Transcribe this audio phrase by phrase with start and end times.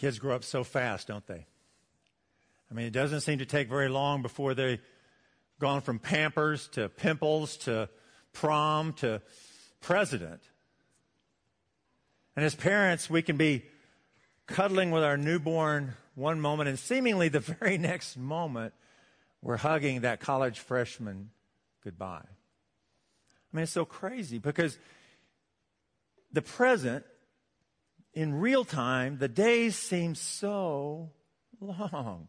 [0.00, 1.44] Kids grow up so fast, don't they?
[2.70, 4.80] I mean, it doesn't seem to take very long before they've
[5.58, 7.90] gone from pampers to pimples to
[8.32, 9.20] prom to
[9.82, 10.40] president.
[12.34, 13.66] And as parents, we can be
[14.46, 18.72] cuddling with our newborn one moment, and seemingly the very next moment,
[19.42, 21.28] we're hugging that college freshman
[21.84, 22.24] goodbye.
[22.24, 22.26] I
[23.52, 24.78] mean, it's so crazy because
[26.32, 27.04] the present,
[28.12, 31.10] in real time, the days seem so
[31.60, 32.28] long.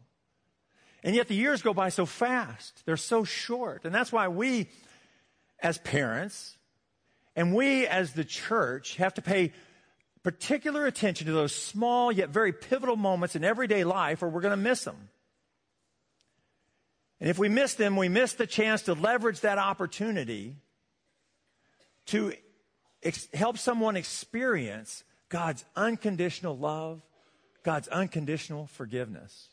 [1.02, 2.82] And yet the years go by so fast.
[2.86, 3.84] They're so short.
[3.84, 4.68] And that's why we,
[5.58, 6.56] as parents,
[7.34, 9.52] and we as the church, have to pay
[10.22, 14.56] particular attention to those small yet very pivotal moments in everyday life or we're going
[14.56, 15.08] to miss them.
[17.20, 20.56] And if we miss them, we miss the chance to leverage that opportunity
[22.06, 22.32] to
[23.02, 27.00] ex- help someone experience God's unconditional love,
[27.62, 29.48] God's unconditional forgiveness.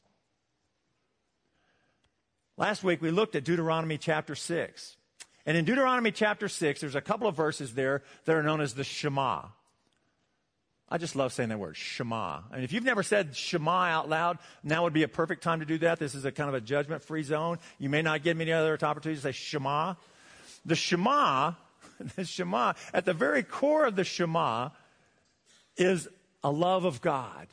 [2.58, 4.98] Last week we looked at Deuteronomy chapter 6.
[5.46, 8.74] And in Deuteronomy chapter 6, there's a couple of verses there that are known as
[8.74, 9.44] the Shema.
[10.90, 12.42] I just love saying that word, Shema.
[12.52, 15.66] And if you've never said Shema out loud, now would be a perfect time to
[15.66, 15.98] do that.
[15.98, 17.58] This is a kind of a judgment free zone.
[17.78, 19.94] You may not get many other opportunities to say Shema.
[20.66, 21.54] The Shema,
[22.18, 24.72] the Shema, at the very core of the Shema
[25.78, 26.08] is
[26.44, 27.48] a love of God.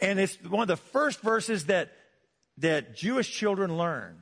[0.00, 1.92] And it's one of the first verses that
[2.60, 4.16] that Jewish children learn.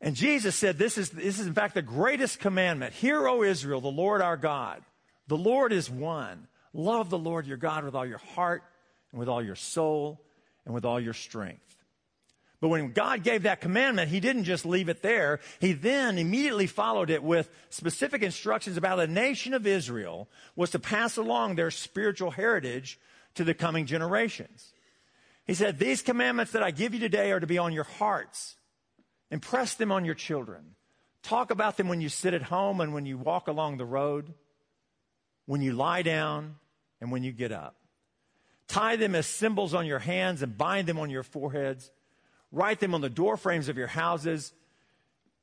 [0.00, 2.92] And Jesus said, this is, this is in fact the greatest commandment.
[2.94, 4.82] Hear, O Israel, the Lord our God.
[5.26, 6.46] The Lord is one.
[6.74, 8.62] Love the Lord your God with all your heart
[9.10, 10.20] and with all your soul
[10.66, 11.73] and with all your strength.
[12.60, 15.40] But when God gave that commandment, He didn't just leave it there.
[15.60, 20.78] He then immediately followed it with specific instructions about the nation of Israel was to
[20.78, 22.98] pass along their spiritual heritage
[23.34, 24.72] to the coming generations.
[25.46, 28.56] He said, These commandments that I give you today are to be on your hearts.
[29.30, 30.76] Impress them on your children.
[31.22, 34.32] Talk about them when you sit at home and when you walk along the road,
[35.46, 36.56] when you lie down
[37.00, 37.76] and when you get up.
[38.68, 41.90] Tie them as symbols on your hands and bind them on your foreheads.
[42.54, 44.52] Write them on the door frames of your houses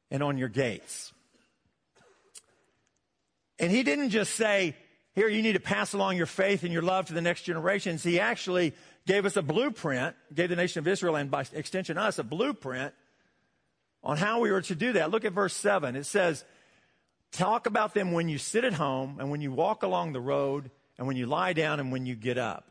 [0.10, 1.12] and on your gates.
[3.60, 4.76] And he didn't just say,
[5.14, 8.02] here, you need to pass along your faith and your love to the next generations.
[8.02, 8.74] He actually
[9.06, 12.94] gave us a blueprint, gave the nation of Israel and by extension us a blueprint
[14.04, 15.12] on how we were to do that.
[15.12, 15.98] Look at verse 7.
[15.98, 16.46] It says,
[17.34, 20.72] Talk about them when you sit at home and when you walk along the road
[20.98, 22.71] and when you lie down and when you get up.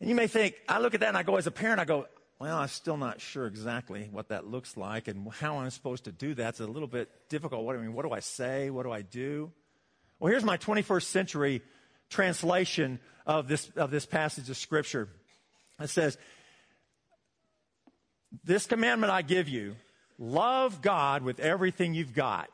[0.00, 1.84] And you may think, I look at that and I go, as a parent, I
[1.84, 2.06] go,
[2.38, 6.12] well, I'm still not sure exactly what that looks like and how I'm supposed to
[6.12, 6.48] do that.
[6.50, 7.64] It's a little bit difficult.
[7.64, 8.70] What, I mean, what do I say?
[8.70, 9.52] What do I do?
[10.18, 11.62] Well, here's my 21st century
[12.08, 15.08] translation of this, of this passage of Scripture.
[15.78, 16.16] It says,
[18.42, 19.76] This commandment I give you
[20.18, 22.48] love God with everything you've got.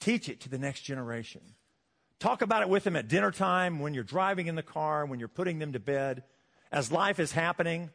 [0.00, 1.40] Teach it to the next generation.
[2.18, 5.18] Talk about it with them at dinner time, when you're driving in the car, when
[5.18, 6.24] you're putting them to bed.
[6.72, 7.90] As life is happening,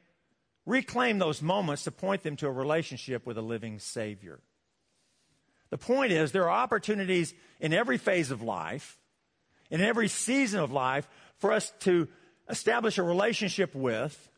[0.65, 4.39] reclaim those moments to point them to a relationship with a living Savior.
[5.71, 8.99] The point is, there are opportunities in every phase of life
[9.71, 12.07] in every season of life for us to
[12.49, 14.29] establish a relationship with,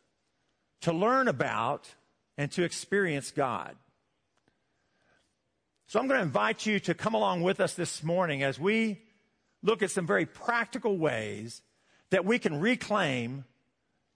[0.81, 1.89] to learn about,
[2.37, 3.75] and to experience God.
[5.87, 9.01] So I'm going to invite you to come along with us this morning as we
[9.63, 11.61] look at some very practical ways
[12.11, 13.45] that we can reclaim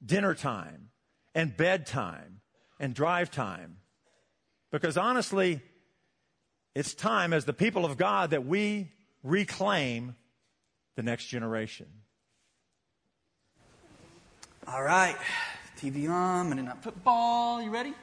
[0.05, 0.89] dinner time
[1.33, 2.41] and bedtime
[2.79, 3.77] and drive time.
[4.71, 5.61] Because honestly,
[6.75, 8.91] it's time as the people of God that we
[9.23, 10.15] reclaim
[10.95, 11.87] the next generation.
[14.67, 15.15] All right,
[15.79, 17.61] TV on, Monday Night Football.
[17.61, 17.93] You ready?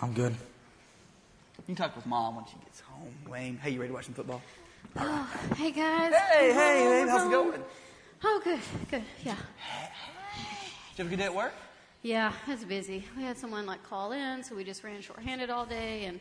[0.00, 0.32] I'm good.
[0.32, 3.12] You can talk with mom when she gets home.
[3.28, 4.40] Wayne, hey, you ready to watch some football?
[4.98, 6.12] Oh, hey guys.
[6.14, 7.30] Hey, hey, Oh, babe, how's it oh.
[7.50, 7.64] going?
[8.24, 9.02] Oh, good, good.
[9.24, 11.52] Yeah, Did you have a good day at work?
[12.02, 12.32] yeah.
[12.46, 13.04] It was busy.
[13.16, 16.20] We had someone like call in, so we just ran shorthanded all day, and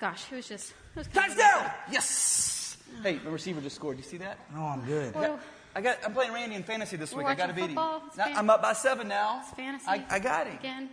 [0.00, 1.70] gosh, it was just it was kind Touchdown!
[1.90, 2.76] Yes.
[3.02, 3.96] Hey, the receiver just scored.
[3.96, 4.38] Do You see that?
[4.54, 5.14] No, I'm good.
[5.14, 5.38] Well,
[5.74, 5.98] I got.
[6.04, 7.26] I'm playing Randy in fantasy this week.
[7.26, 7.68] I got to beat him.
[7.68, 8.02] football?
[8.08, 9.40] It's Now, fan- I'm up by seven now.
[9.44, 9.86] it's fantasy.
[9.88, 10.58] I, I got him.
[10.58, 10.90] again.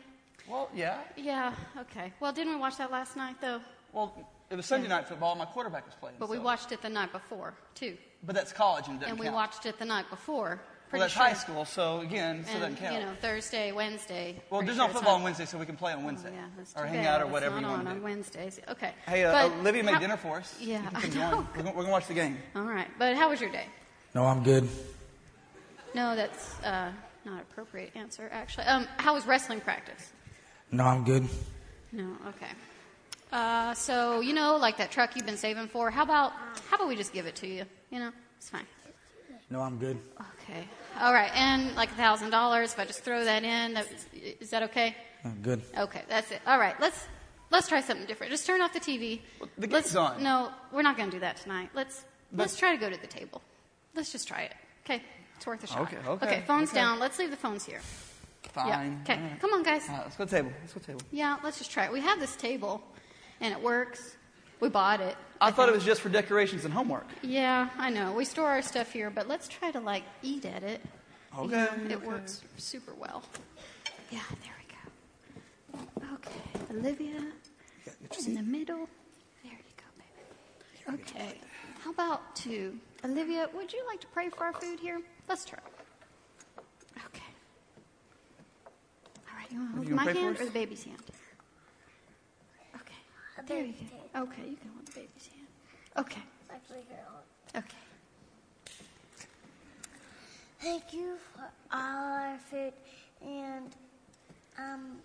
[0.48, 1.00] Well, yeah.
[1.18, 1.54] Yeah.
[1.78, 2.14] Okay.
[2.20, 3.60] Well, didn't we watch that last night though?
[3.92, 4.14] Well,
[4.50, 5.36] it was Sunday night football.
[5.36, 6.16] My quarterback was playing.
[6.20, 9.12] But we so- watched it the night before too, But that's college and it doesn't
[9.12, 9.36] and we count.
[9.36, 10.60] watched it the night before.
[10.92, 11.22] Well, that's sure.
[11.22, 12.96] high school, so again, so And doesn't count.
[12.96, 14.42] you know, Thursday, Wednesday.
[14.50, 15.20] well, there's sure no football on.
[15.20, 16.32] on Wednesday, so we can play on Wednesday.
[16.32, 17.06] Oh, yeah, that's or hang bad.
[17.06, 18.02] out or It's whatever not you want on to on.
[18.04, 18.60] Wednesdays.
[18.68, 18.94] Okay.
[19.06, 20.56] Hey, uh, But Olivia made how- dinner for us.
[20.60, 21.48] Yeah, I know.
[21.56, 22.40] We're, gonna- we're gonna watch the game.
[22.56, 23.68] All right, but how was your day?
[24.16, 24.68] No, I'm good.
[25.94, 26.92] No, that's uh,
[27.24, 28.66] not appropriate answer, actually.
[28.66, 30.12] Um, how was wrestling practice?
[30.72, 31.28] No, I'm good.
[31.92, 32.52] No, okay.
[33.32, 35.92] Uh, so you know, like that truck you've been saving for.
[35.92, 36.34] How about
[36.70, 37.64] how about we just give it to you?
[37.92, 38.66] You know, it's fine.
[39.50, 39.98] No, I'm good.
[40.44, 40.64] Okay.
[41.00, 42.74] All right, and like a thousand dollars.
[42.74, 43.88] If I just throw that in, that,
[44.40, 44.96] is that okay?
[45.24, 45.62] I'm good.
[45.78, 46.42] Okay, that's it.
[46.46, 47.08] All right, let's
[47.52, 48.32] let's try something different.
[48.32, 49.22] Just turn off the TV.
[49.58, 50.22] the game's let's, on.
[50.24, 51.70] No, we're not going to do that tonight.
[51.74, 52.04] Let's
[52.34, 53.42] let's try to go to the table.
[53.96, 54.54] Let's just try it.
[54.86, 55.02] Okay,
[55.36, 55.82] it's worth a shot.
[55.82, 56.80] Okay, okay, Okay, phones okay.
[56.80, 57.00] down.
[57.00, 57.82] Let's leave the phones here.
[58.54, 58.68] Fine.
[58.68, 58.98] Yeah.
[59.04, 59.42] Okay, All right.
[59.42, 59.88] come on, guys.
[59.90, 60.52] All right, let's go to the table.
[60.62, 61.06] Let's go to the table.
[61.12, 61.92] Yeah, let's just try it.
[61.92, 62.82] We have this table,
[63.42, 64.18] and it works.
[64.60, 65.16] We bought it.
[65.42, 67.08] I thought it was just for decorations and homework.
[67.22, 68.12] Yeah, I know.
[68.12, 70.82] We store our stuff here, but let's try to like eat at it.
[71.38, 72.06] Okay, it okay.
[72.06, 73.24] works super well.
[74.12, 76.16] Yeah, there we go.
[76.16, 77.22] Okay, Olivia
[78.28, 78.90] in the middle.
[79.44, 81.02] There you go, baby.
[81.04, 81.38] Okay.
[81.84, 82.78] How about two?
[83.06, 85.02] Olivia, would you like to pray for our food here?
[85.30, 85.60] Let's try.
[87.06, 87.24] Okay.
[89.30, 90.98] All right, you want to hold my wanna pray for hand or the baby's hand?
[93.50, 93.62] Okay.
[93.62, 93.74] There you
[94.14, 94.22] go.
[94.22, 95.48] Okay, you can hold the baby's hand.
[95.98, 96.22] Okay.
[97.56, 97.78] Okay.
[100.60, 102.74] Thank you for all our food
[103.26, 103.66] and
[104.60, 104.98] um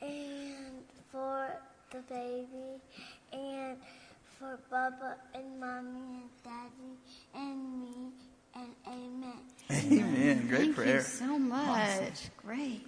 [0.00, 1.48] and for
[1.90, 2.80] the baby
[3.32, 3.78] and
[4.38, 6.98] for Baba and Mommy and Daddy
[7.34, 8.12] and me
[8.54, 9.32] and Amen.
[9.70, 10.46] Amen.
[10.48, 11.00] Great Thank prayer.
[11.00, 12.30] Thank you so much.
[12.36, 12.86] Great.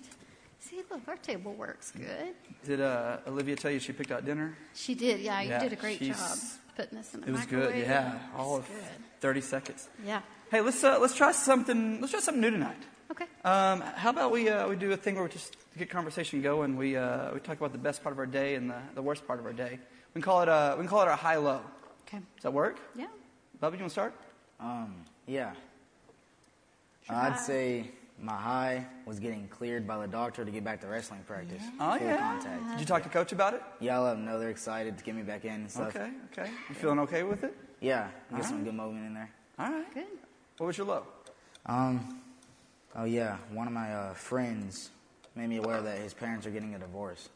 [0.69, 2.35] See, look, our table works good.
[2.65, 4.57] Did uh, Olivia tell you she picked out dinner?
[4.75, 5.41] She did, yeah.
[5.43, 6.39] You Yeah, did a great job
[6.77, 7.75] putting this in the It was microwave.
[7.75, 7.83] good.
[7.83, 8.79] Yeah, all of good.
[9.21, 9.89] 30 seconds.
[10.07, 10.23] Yeah.
[10.51, 12.01] Hey, let's uh, let's try something.
[12.01, 12.83] Let's try something new tonight.
[13.11, 13.27] Okay.
[13.45, 16.77] Um, how about we uh, we do a thing where we just get conversation going.
[16.77, 19.27] We uh, we talk about the best part of our day and the, the worst
[19.27, 19.79] part of our day.
[20.15, 21.61] We can call it uh, we can call it our high low.
[22.09, 22.19] Okay.
[22.37, 22.79] Does that work?
[22.97, 23.07] Yeah.
[23.63, 24.15] Bubba, you want to start?
[24.61, 24.95] Um,
[25.27, 25.53] yeah.
[27.09, 27.91] I'd say
[28.21, 31.63] my high was getting cleared by the doctor to get back to wrestling practice.
[31.81, 32.17] Oh Full yeah.
[32.19, 32.71] contact.
[32.71, 33.63] Did you talk to coach about it?
[33.81, 35.95] Yeah, I let them know they're excited to get me back in and stuff.
[35.97, 36.11] Okay.
[36.33, 36.51] Okay.
[36.69, 37.55] You feeling okay with it?
[37.81, 39.31] Yeah, get some good movement in there.
[39.59, 39.93] All right.
[39.95, 40.05] Good.
[40.59, 41.03] What was your low?
[41.67, 42.21] Um,
[42.95, 44.91] oh yeah, one of my uh, friends
[45.35, 47.29] made me aware that his parents are getting a divorce.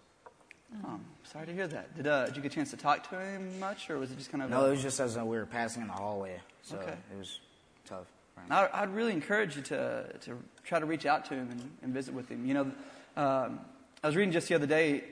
[0.84, 1.96] Um, sorry to hear that.
[1.96, 4.18] Did uh, did you get a chance to talk to him much, or was it
[4.18, 4.50] just kind of?
[4.50, 6.92] No, a- it was just as uh, we were passing in the hallway, so Okay.
[7.12, 7.40] it was
[7.86, 8.06] tough.
[8.34, 8.46] for him.
[8.52, 10.38] I, I'd really encourage you to, to
[10.68, 12.44] try to reach out to him and, and visit with him.
[12.44, 12.72] You know,
[13.16, 13.60] um,
[14.02, 15.02] I was reading just the other day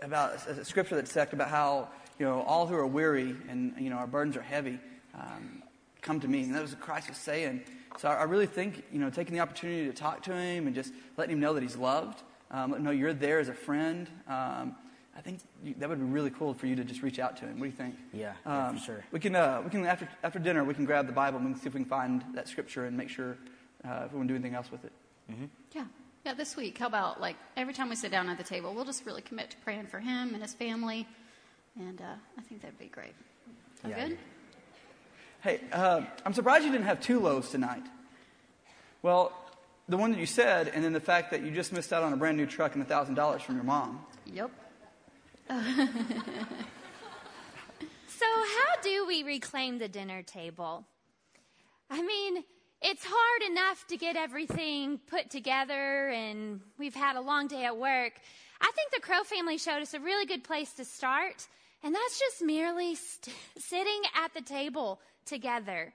[0.00, 1.88] about a, a scripture that talked about how,
[2.18, 4.78] you know, all who are weary and, you know, our burdens are heavy,
[5.14, 5.62] um,
[6.02, 6.44] come to me.
[6.44, 7.62] And that was what Christ was saying.
[7.98, 10.74] So I, I really think, you know, taking the opportunity to talk to him and
[10.74, 12.22] just letting him know that he's loved,
[12.52, 14.08] um, let him know you're there as a friend.
[14.28, 14.76] Um,
[15.16, 17.46] I think you, that would be really cool for you to just reach out to
[17.46, 17.58] him.
[17.58, 17.96] What do you think?
[18.12, 19.04] Yeah, yeah, Um, for sure.
[19.10, 21.52] We can, uh, we can after, after dinner, we can grab the Bible and we
[21.54, 23.36] can see if we can find that scripture and make sure
[23.86, 24.92] uh, if we want to do anything else with it.
[25.74, 25.84] Yeah.
[26.24, 28.84] Yeah, this week, how about like every time we sit down at the table, we'll
[28.84, 31.06] just really commit to praying for him and his family.
[31.78, 33.14] And uh, I think that'd be great.
[33.82, 34.08] Sound Yeah.
[34.08, 34.18] good?
[35.42, 37.84] Hey, uh, I'm surprised you didn't have two lows tonight.
[39.02, 39.32] Well,
[39.88, 42.12] the one that you said, and then the fact that you just missed out on
[42.12, 44.04] a brand new truck and $1,000 from your mom.
[44.26, 44.50] Yep.
[48.08, 50.86] So, how do we reclaim the dinner table?
[51.90, 52.44] I mean,
[52.82, 57.76] it's hard enough to get everything put together, and we've had a long day at
[57.76, 58.12] work.
[58.60, 61.46] I think the Crow family showed us a really good place to start,
[61.82, 65.92] and that's just merely st- sitting at the table together.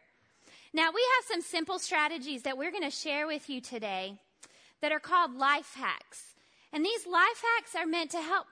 [0.73, 4.15] Now, we have some simple strategies that we're going to share with you today
[4.81, 6.33] that are called life hacks.
[6.73, 8.47] And these life hacks are meant to help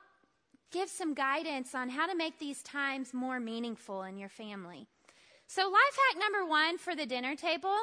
[0.71, 4.85] give some guidance on how to make these times more meaningful in your family.
[5.47, 7.75] So, life hack number one for the dinner table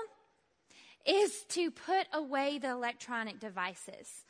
[1.07, 4.25] is to put away the electronic devices.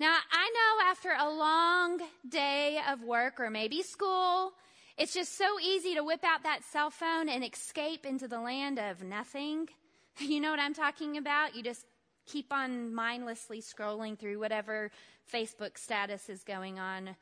[0.00, 4.52] Now, I know after a long day of work or maybe school,
[4.98, 8.78] it's just so easy to whip out that cell phone and escape into the land
[8.78, 9.68] of nothing.
[10.18, 11.56] You know what I'm talking about?
[11.56, 11.86] You just
[12.26, 14.90] keep on mindlessly scrolling through whatever
[15.32, 17.16] Facebook status is going on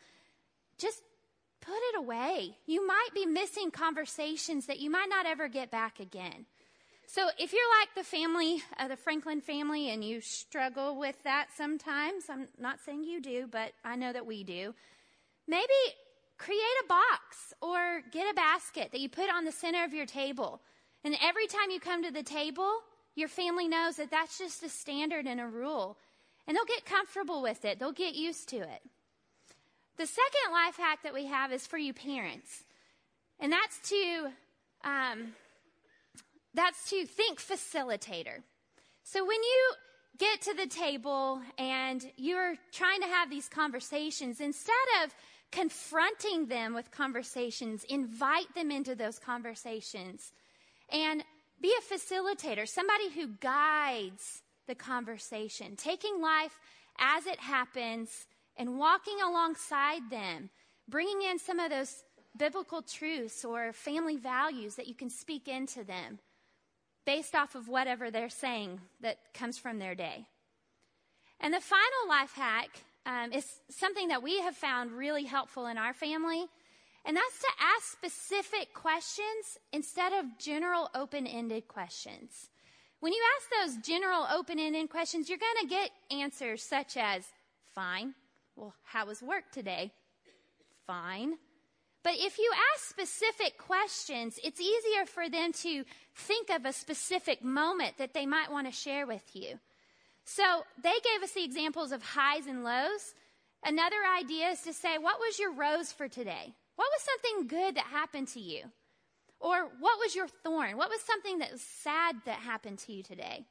[0.81, 1.03] just
[1.61, 2.57] put it away.
[2.67, 6.47] You might be missing conversations that you might not ever get back again.
[7.13, 11.49] So if you're like the family, uh, the Franklin family, and you struggle with that
[11.57, 14.77] sometimes, I'm not saying you do, but I know that we do.
[15.49, 15.75] Maybe
[16.39, 20.07] create a box or get a basket that you put on the center of your
[20.07, 20.61] table.
[21.03, 22.71] And every time you come to the table,
[23.17, 25.97] your family knows that that's just a standard and a rule.
[26.47, 27.81] And they'll get comfortable with it.
[27.81, 28.83] They'll get used to it.
[29.97, 32.63] The second life hack that we have is for you parents,
[33.41, 34.31] and that's to
[34.85, 35.35] um,
[36.55, 38.43] that's to think facilitator.
[39.03, 39.73] So when you
[40.19, 45.15] get to the table and you're trying to have these conversations, instead of
[45.53, 50.33] confronting them with conversations, invite them into those conversations
[50.93, 51.25] and
[51.61, 56.59] be a facilitator, somebody who guides the conversation, taking life
[56.99, 58.27] as it happens
[58.57, 60.51] and walking alongside them,
[60.89, 62.05] bringing in some of those
[62.37, 66.19] biblical truths or family values that you can speak into them
[67.05, 70.27] based off of whatever they're saying that comes from their day.
[71.41, 72.69] And the final life hack
[73.07, 76.47] um, is something that we have found really helpful in our family,
[77.05, 82.51] and that's to ask specific questions instead of general open ended questions.
[83.01, 87.25] When you ask those general open ended questions, you're going to get answers such as,
[87.75, 88.15] fine.
[88.57, 89.93] Well, how was work today?
[90.87, 91.39] Fine.
[92.03, 97.45] But if you ask specific questions, it's easier for them to think of a specific
[97.45, 99.59] moment that they might want to share with you.
[100.25, 103.15] So they gave us the examples of highs and lows.
[103.65, 106.55] Another idea is to say, what was your rose for today?
[106.77, 108.63] What was something good that happened to you?
[109.39, 110.77] Or what was your thorn?
[110.79, 113.45] What was something that was sad that happened to you today?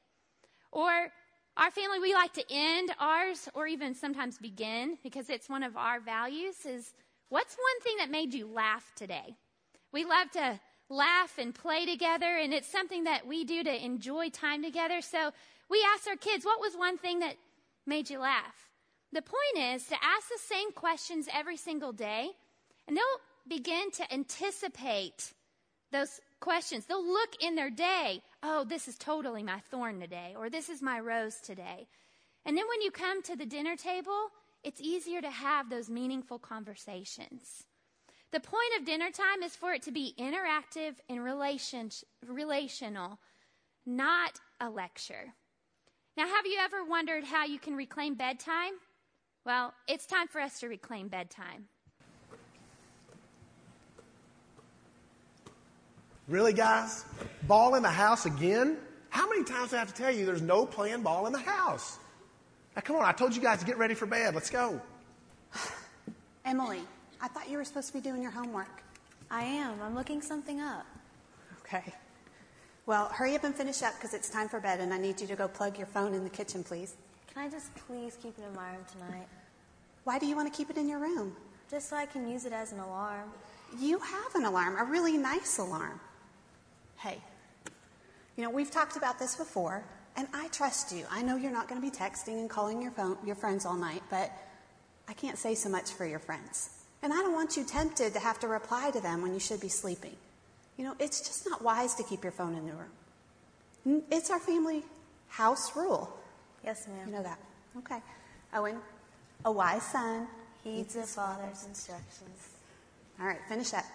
[0.72, 1.12] Or
[1.58, 5.78] our family, we like to end ours or even sometimes begin because it's one of
[5.78, 6.94] our values is
[7.30, 9.36] What's one thing that made you laugh today?
[9.92, 10.60] We love to
[10.90, 15.02] laugh and play together, and it's something that we do to enjoy time together.
[15.02, 15.32] So
[15.70, 17.36] we ask our kids, what was one thing that
[17.86, 18.70] made you laugh?
[19.12, 22.32] The point is to ask the same questions every single day,
[22.88, 23.04] and they'll
[23.48, 25.34] begin to anticipate
[25.92, 26.86] those questions.
[26.86, 30.82] They'll look in their day, oh, this is totally my thorn today, or this is
[30.82, 31.88] my rose today.
[32.46, 34.30] And then when you come to the dinner table,
[34.64, 37.64] it's easier to have those meaningful conversations.
[38.32, 41.90] The point of dinner time is for it to be interactive and relation,
[42.28, 43.20] relational,
[43.86, 45.34] not a lecture.
[46.16, 48.74] Now, have you ever wondered how you can reclaim bedtime?
[49.46, 51.70] Well, it's time for us to reclaim bedtime.
[56.28, 57.06] Really, guys?
[57.48, 58.78] Ball in the house again?
[59.10, 61.40] How many times do I have to tell you there's no playing ball in the
[61.40, 61.98] house?
[62.80, 64.34] Now, come on, I told you guys to get ready for bed.
[64.34, 64.80] Let's go.
[66.46, 66.80] Emily,
[67.22, 68.84] I thought you were supposed to be doing your homework.
[69.30, 69.82] I am.
[69.82, 70.86] I'm looking something up.
[71.60, 71.94] Okay.
[72.86, 75.28] Well, hurry up and finish up because it's time for bed and I need you
[75.28, 76.96] to go plug your phone in the kitchen, please.
[77.34, 79.28] Can I just please keep it in my room tonight?
[80.06, 81.36] Why do you want to keep it in your room?
[81.70, 83.30] Just so I can use it as an alarm.
[83.78, 86.00] You have an alarm, a really nice alarm.
[86.96, 87.18] Hey,
[88.38, 89.84] you know, we've talked about this before.
[90.20, 91.06] And I trust you.
[91.10, 93.78] I know you're not going to be texting and calling your, phone, your friends all
[93.78, 94.30] night, but
[95.08, 96.72] I can't say so much for your friends.
[97.02, 99.62] And I don't want you tempted to have to reply to them when you should
[99.62, 100.18] be sleeping.
[100.78, 104.04] You know, it's just not wise to keep your phone in the room.
[104.12, 104.84] It's our family
[105.30, 106.14] house rule.
[106.66, 107.08] Yes, ma'am.
[107.08, 107.40] You know that.
[107.78, 108.02] Okay.
[108.54, 108.76] Owen,
[109.46, 110.28] a wise son
[110.66, 112.50] heeds his father's instructions.
[113.22, 113.86] All right, finish up.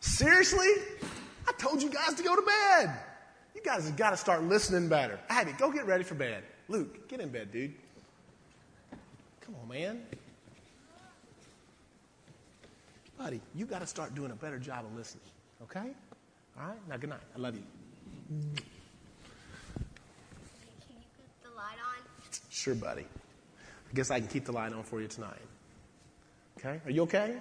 [0.00, 0.70] Seriously?
[1.46, 2.98] I told you guys to go to bed.
[3.54, 5.18] You guys have got to start listening better.
[5.28, 6.42] Abby, go get ready for bed.
[6.68, 7.74] Luke, get in bed, dude.
[9.40, 10.02] Come on, man.
[13.18, 15.24] Buddy, you got to start doing a better job of listening,
[15.62, 15.90] okay?
[16.58, 16.88] All right?
[16.88, 17.20] Now, good night.
[17.34, 17.62] I love you.
[18.28, 18.50] Can
[20.90, 20.96] you
[21.42, 22.02] the light on?
[22.50, 23.02] Sure, buddy.
[23.02, 25.38] I guess I can keep the light on for you tonight.
[26.58, 26.80] Okay?
[26.84, 27.36] Are you okay?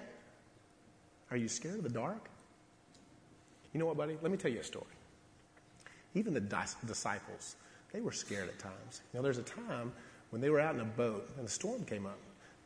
[1.32, 2.30] Are you scared of the dark?
[3.74, 4.18] You know what, buddy?
[4.22, 4.86] Let me tell you a story.
[6.16, 7.56] Even the disciples,
[7.92, 9.02] they were scared at times.
[9.12, 9.92] You know, there's a time
[10.30, 12.20] when they were out in a boat and a storm came up.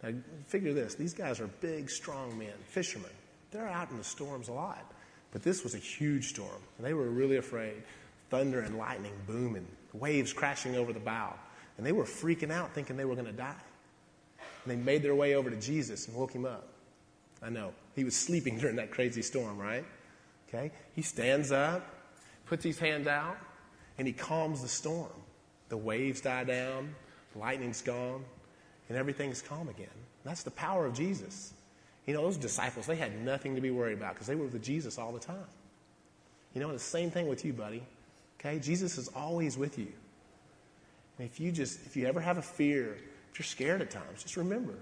[0.03, 0.11] Now,
[0.47, 3.09] figure this these guys are big, strong men, fishermen.
[3.51, 4.93] They're out in the storms a lot.
[5.31, 7.83] But this was a huge storm, and they were really afraid.
[8.29, 11.33] Thunder and lightning booming, waves crashing over the bow.
[11.77, 13.53] And they were freaking out, thinking they were going to die.
[14.39, 16.67] And they made their way over to Jesus and woke him up.
[17.41, 17.73] I know.
[17.95, 19.85] He was sleeping during that crazy storm, right?
[20.47, 20.71] Okay?
[20.93, 21.85] He stands up,
[22.45, 23.37] puts his hands out,
[23.97, 25.11] and he calms the storm.
[25.69, 26.95] The waves die down,
[27.35, 28.23] lightning's gone,
[28.89, 29.87] and everything's calm again.
[30.23, 31.53] That's the power of Jesus.
[32.05, 34.63] You know, those disciples, they had nothing to be worried about because they were with
[34.63, 35.35] Jesus all the time.
[36.53, 37.83] You know, the same thing with you, buddy.
[38.39, 38.59] Okay?
[38.59, 39.91] Jesus is always with you.
[41.17, 42.97] And if you just, if you ever have a fear,
[43.31, 44.75] if you're scared at times, just remember,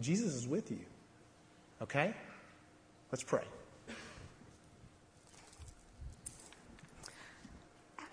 [0.00, 0.80] Jesus is with you.
[1.80, 2.14] Okay?
[3.10, 3.44] Let's pray.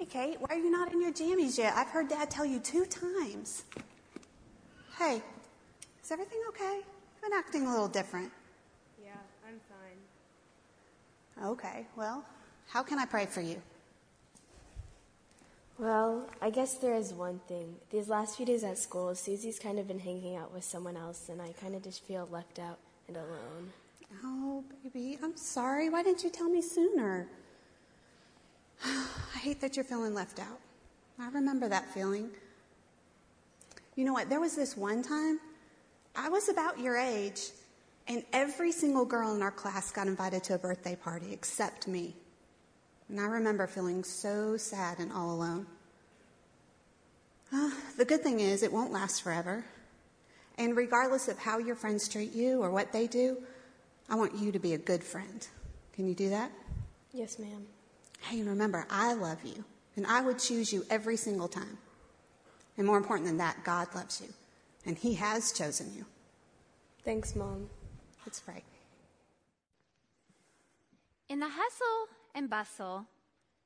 [0.03, 1.73] Hey, Kate, why are you not in your jammies yet?
[1.77, 3.63] I've heard Dad tell you two times.
[4.99, 5.23] Hey,
[6.03, 6.81] is everything okay?
[6.81, 8.29] You've been acting a little different.
[9.01, 9.11] Yeah,
[9.47, 9.61] I'm
[11.37, 11.51] fine.
[11.51, 12.25] Okay, well,
[12.67, 13.61] how can I pray for you?
[15.79, 17.75] Well, I guess there is one thing.
[17.89, 21.29] These last few days at school, Susie's kind of been hanging out with someone else,
[21.29, 23.71] and I kind of just feel left out and alone.
[24.21, 25.89] Oh, baby, I'm sorry.
[25.89, 27.29] Why didn't you tell me sooner?
[28.85, 30.59] I hate that you're feeling left out.
[31.19, 32.29] I remember that feeling.
[33.95, 34.29] You know what?
[34.29, 35.39] There was this one time,
[36.15, 37.51] I was about your age,
[38.07, 42.15] and every single girl in our class got invited to a birthday party except me.
[43.09, 45.67] And I remember feeling so sad and all alone.
[47.53, 49.63] Uh, the good thing is, it won't last forever.
[50.57, 53.37] And regardless of how your friends treat you or what they do,
[54.09, 55.47] I want you to be a good friend.
[55.93, 56.51] Can you do that?
[57.11, 57.65] Yes, ma'am.
[58.23, 59.65] Hey, and remember, I love you,
[59.97, 61.77] and I would choose you every single time.
[62.77, 64.29] And more important than that, God loves you,
[64.85, 66.05] and He has chosen you.
[67.03, 67.69] Thanks, Mom.
[68.25, 68.63] Let's pray.
[71.27, 73.05] In the hustle and bustle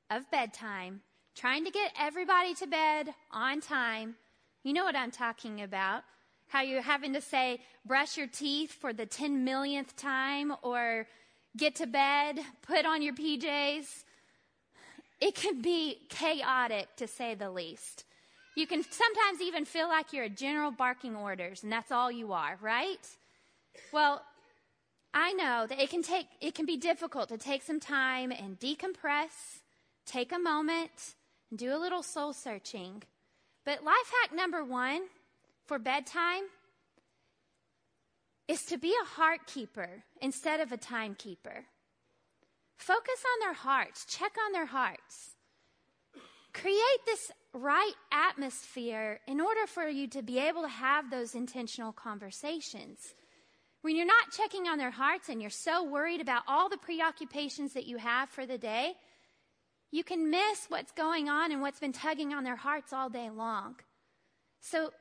[0.09, 1.01] of bedtime,
[1.35, 4.15] trying to get everybody to bed on time,
[4.63, 6.01] you know what I'm talking about.
[6.47, 11.05] How you're having to say, brush your teeth for the 10 millionth time, or
[11.55, 14.03] get to bed, put on your PJs.
[15.19, 18.05] It can be chaotic to say the least.
[18.55, 22.33] You can sometimes even feel like you're a general barking orders, and that's all you
[22.33, 23.07] are, right?
[23.91, 24.23] Well,
[25.13, 28.59] I know that it can take it can be difficult to take some time and
[28.59, 29.61] decompress,
[30.05, 31.15] take a moment,
[31.49, 33.03] and do a little soul searching.
[33.65, 35.01] But life hack number 1
[35.65, 36.43] for bedtime
[38.47, 41.65] is to be a heart keeper instead of a timekeeper.
[42.77, 45.35] Focus on their hearts, check on their hearts.
[46.53, 51.91] Create this right atmosphere in order for you to be able to have those intentional
[51.91, 53.13] conversations.
[53.81, 57.73] When you're not checking on their hearts and you're so worried about all the preoccupations
[57.73, 58.93] that you have for the day,
[59.91, 63.29] you can miss what's going on and what's been tugging on their hearts all day
[63.29, 63.75] long.
[64.59, 64.91] So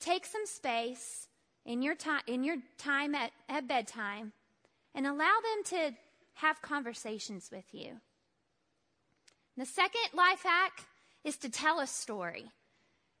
[0.00, 1.28] take some space
[1.66, 4.32] in your time, in your time at, at bedtime
[4.94, 5.96] and allow them to
[6.40, 8.00] have conversations with you.
[9.56, 10.86] The second life hack
[11.24, 12.50] is to tell a story.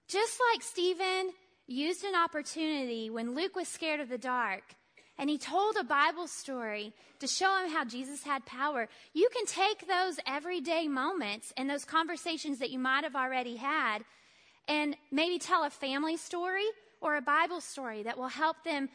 [0.08, 1.32] Just like Stephen
[1.66, 4.62] used an opportunity when Luke was scared of the dark
[5.18, 8.88] and he told a Bible story to show him how Jesus had power.
[9.12, 13.98] You can take those everyday moments and those conversations that you might have already had
[14.66, 16.64] and maybe tell a family story
[17.02, 18.88] or a Bible story that will help them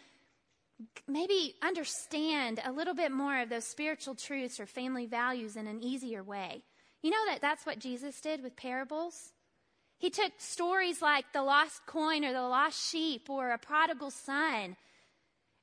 [1.08, 5.82] maybe understand a little bit more of those spiritual truths or family values in an
[5.82, 6.64] easier way.
[7.02, 9.32] You know that that's what Jesus did with parables?
[9.98, 14.76] He took stories like the lost coin or the lost sheep or a prodigal son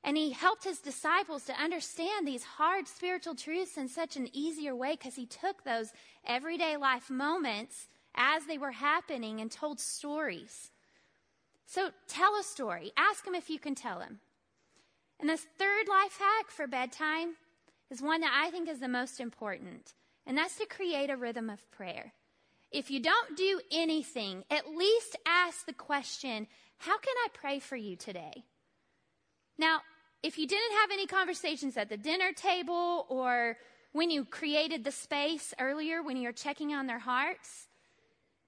[0.03, 4.75] and he helped his disciples to understand these hard spiritual truths in such an easier
[4.75, 5.93] way because he took those
[6.25, 10.71] everyday life moments as they were happening and told stories.
[11.65, 12.91] So tell a story.
[12.97, 14.19] Ask him if you can tell him.
[15.23, 17.35] And this third life hack for bedtime
[17.89, 19.93] is one that I think is the most important,
[20.27, 22.11] and that's to create a rhythm of prayer.
[22.73, 26.45] If you don't do anything, at least ask the question,
[26.79, 28.43] How can I pray for you today?
[29.57, 29.79] Now,
[30.23, 33.55] if you didn't have any conversations at the dinner table or
[33.93, 37.67] when you created the space earlier when you're checking on their hearts,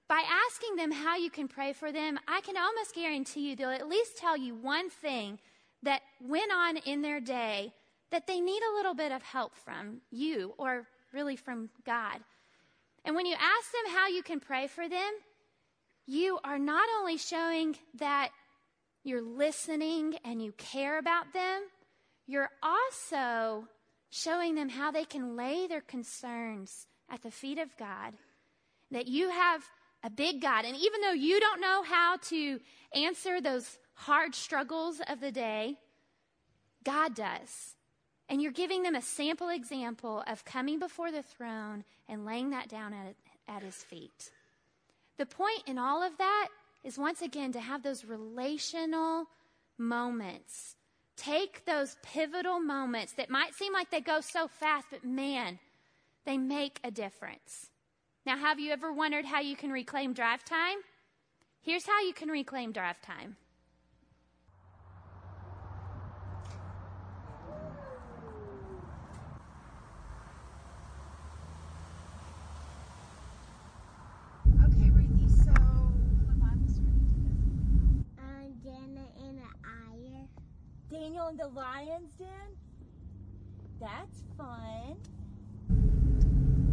[0.10, 3.70] by asking them how you can pray for them, I can almost guarantee you they'll
[3.70, 5.40] at least tell you one thing
[5.86, 7.74] that went on in their day
[8.12, 12.20] that they need a little bit of help from you or really from God.
[13.04, 15.12] And when you ask them how you can pray for them,
[16.08, 18.30] you are not only showing that
[19.04, 21.62] you're listening and you care about them,
[22.28, 23.68] you're also
[24.10, 28.14] showing them how they can lay their concerns at the feet of God.
[28.92, 29.64] That you have
[30.04, 30.66] a big God.
[30.66, 32.60] And even though you don't know how to
[32.94, 35.78] answer those hard struggles of the day,
[36.84, 37.76] God does.
[38.30, 42.70] And you're giving them a sample example of coming before the throne and laying that
[42.70, 43.16] down at,
[43.48, 44.32] at his feet.
[45.18, 46.50] The point in all of that
[46.84, 49.26] is once again to have those relational
[49.78, 50.76] moments.
[51.16, 55.60] Take those pivotal moments that might seem like they go so fast, but man,
[56.26, 57.70] they make a difference.
[58.26, 60.78] Now, have you ever wondered how you can reclaim drive time?
[61.62, 63.38] Here's how you can reclaim drive time.
[81.00, 82.28] Daniel and the Lion's Den?
[83.82, 84.96] That's fun.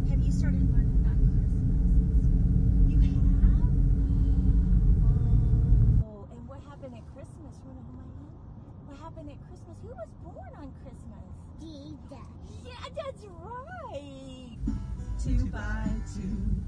[0.09, 2.27] Have you started learning about Christmas?
[2.87, 3.75] You have?
[6.05, 7.59] Oh, and what happened at Christmas?
[7.59, 8.03] You want to hold my?
[8.87, 9.77] What happened at Christmas?
[9.81, 11.27] Who was born on Christmas?
[11.59, 11.99] Jesus.
[12.63, 14.57] Yeah, that's right.
[15.21, 16.63] Two by two.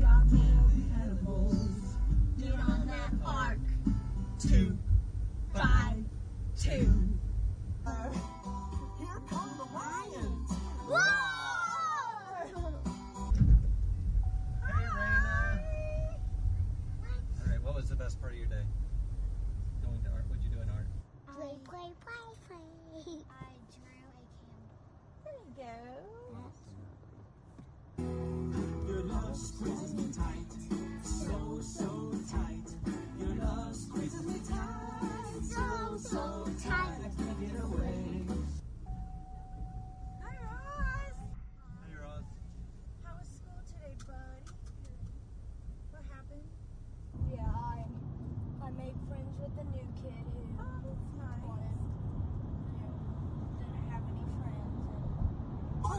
[0.00, 0.42] Got me
[1.02, 1.96] edibles.
[2.38, 3.58] Get on that ark.
[4.38, 4.76] Two
[5.54, 5.95] by
[6.66, 7.05] here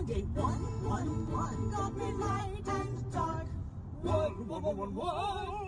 [0.08, 3.48] day one, one, one, got me light and dark.
[4.02, 5.67] One, one, one, one, one,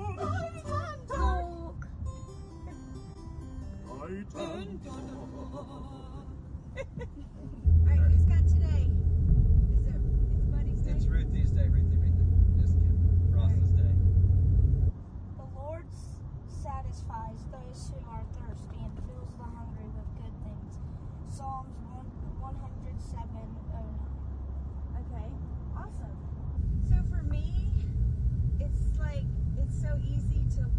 [30.49, 30.78] easy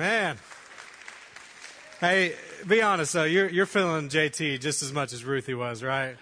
[0.00, 0.38] Man.
[2.00, 2.34] Hey,
[2.66, 6.16] be honest though, you're you're feeling JT just as much as Ruthie was, right?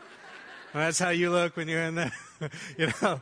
[0.75, 2.13] That's how you look when you're in there,
[2.77, 3.21] you know.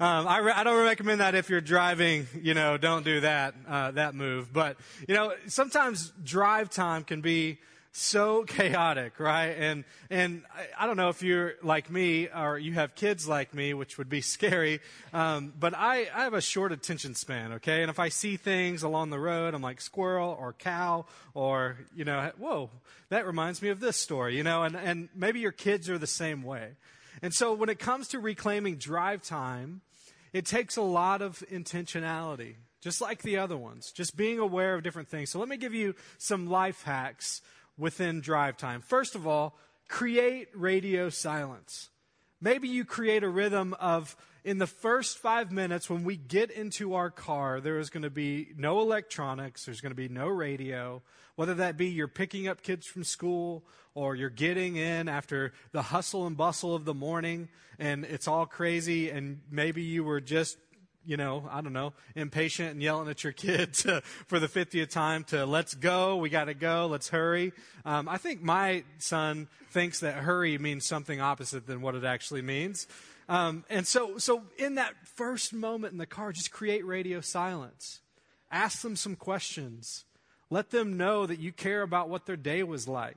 [0.00, 2.26] Um, I, re- I don't recommend that if you're driving.
[2.40, 4.50] You know, don't do that uh, that move.
[4.50, 7.58] But you know, sometimes drive time can be
[7.92, 9.54] so chaotic, right?
[9.58, 13.54] And and I, I don't know if you're like me or you have kids like
[13.54, 14.80] me, which would be scary.
[15.12, 17.82] Um, but I, I have a short attention span, okay?
[17.82, 22.04] And if I see things along the road, I'm like squirrel or cow or you
[22.04, 22.70] know, whoa,
[23.08, 24.62] that reminds me of this story, you know.
[24.62, 26.72] And and maybe your kids are the same way.
[27.22, 29.80] And so when it comes to reclaiming drive time,
[30.32, 34.82] it takes a lot of intentionality, just like the other ones, just being aware of
[34.82, 35.30] different things.
[35.30, 37.42] So let me give you some life hacks
[37.78, 38.80] within drive time.
[38.80, 39.56] First of all,
[39.88, 41.88] create radio silence.
[42.40, 46.94] Maybe you create a rhythm of in the first five minutes when we get into
[46.94, 51.02] our car, there is going to be no electronics, there's going to be no radio.
[51.36, 53.64] Whether that be you're picking up kids from school
[53.94, 58.46] or you're getting in after the hustle and bustle of the morning and it's all
[58.46, 60.56] crazy and maybe you were just
[61.08, 64.90] you know, I don't know, impatient and yelling at your kid to, for the 50th
[64.90, 67.54] time to let's go, we got to go, let's hurry.
[67.86, 72.42] Um, I think my son thinks that hurry means something opposite than what it actually
[72.42, 72.86] means.
[73.26, 78.00] Um, and so, so in that first moment in the car, just create radio silence.
[78.52, 80.04] Ask them some questions.
[80.50, 83.16] Let them know that you care about what their day was like.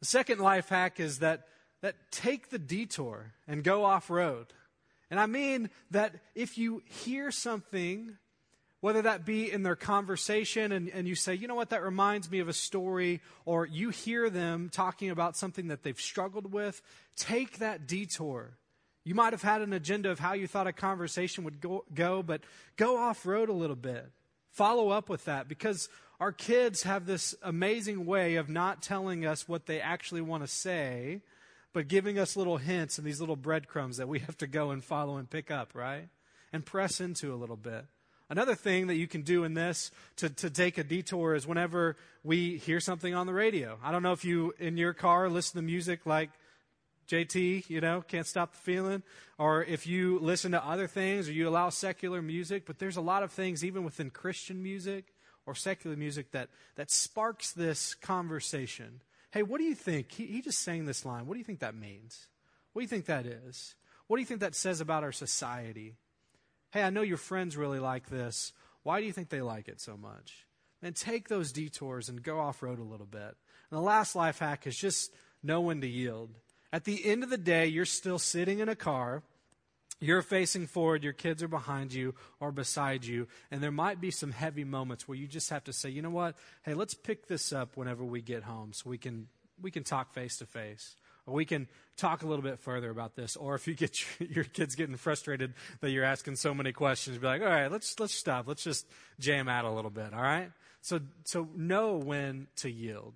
[0.00, 1.46] The second life hack is that,
[1.80, 4.48] that take the detour and go off road.
[5.10, 8.16] And I mean that if you hear something,
[8.80, 12.30] whether that be in their conversation and, and you say, you know what, that reminds
[12.30, 16.80] me of a story, or you hear them talking about something that they've struggled with,
[17.16, 18.56] take that detour.
[19.04, 22.22] You might have had an agenda of how you thought a conversation would go, go
[22.22, 22.42] but
[22.76, 24.06] go off road a little bit.
[24.50, 29.48] Follow up with that because our kids have this amazing way of not telling us
[29.48, 31.22] what they actually want to say
[31.72, 34.82] but giving us little hints and these little breadcrumbs that we have to go and
[34.84, 36.08] follow and pick up, right?
[36.52, 37.84] And press into a little bit.
[38.28, 41.96] Another thing that you can do in this to, to take a detour is whenever
[42.22, 43.76] we hear something on the radio.
[43.82, 46.30] I don't know if you, in your car, listen to music like
[47.08, 49.02] JT, you know, can't stop the feeling,
[49.36, 53.00] or if you listen to other things or you allow secular music, but there's a
[53.00, 55.06] lot of things, even within Christian music
[55.44, 59.00] or secular music, that, that sparks this conversation.
[59.32, 60.12] Hey, what do you think?
[60.12, 61.26] He, he just sang this line.
[61.26, 62.28] What do you think that means?
[62.72, 63.74] What do you think that is?
[64.06, 65.96] What do you think that says about our society?
[66.72, 68.52] Hey, I know your friends really like this.
[68.82, 70.46] Why do you think they like it so much?
[70.82, 73.20] And take those detours and go off road a little bit.
[73.20, 75.12] And the last life hack is just
[75.42, 76.30] know when to yield.
[76.72, 79.22] At the end of the day, you're still sitting in a car.
[80.00, 84.10] You're facing forward, your kids are behind you or beside you, and there might be
[84.10, 86.36] some heavy moments where you just have to say, you know what?
[86.62, 89.28] Hey, let's pick this up whenever we get home so we can,
[89.60, 90.96] we can talk face to face.
[91.26, 93.36] Or we can talk a little bit further about this.
[93.36, 97.18] Or if you get your, your kids getting frustrated that you're asking so many questions,
[97.18, 98.48] be like, all right, let's, let's stop.
[98.48, 98.86] Let's just
[99.18, 100.14] jam out a little bit.
[100.14, 100.50] All right.
[100.80, 103.14] So, so know when to yield.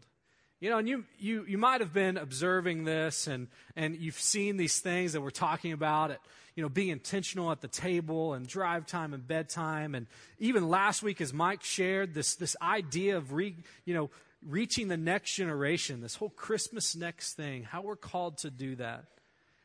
[0.60, 4.56] You know, and you, you, you might have been observing this and, and you've seen
[4.56, 6.20] these things that we're talking about at,
[6.54, 9.94] you know, being intentional at the table and drive time and bedtime.
[9.94, 10.06] And
[10.38, 14.10] even last week, as Mike shared, this, this idea of, re, you know,
[14.46, 19.06] reaching the next generation, this whole Christmas next thing, how we're called to do that.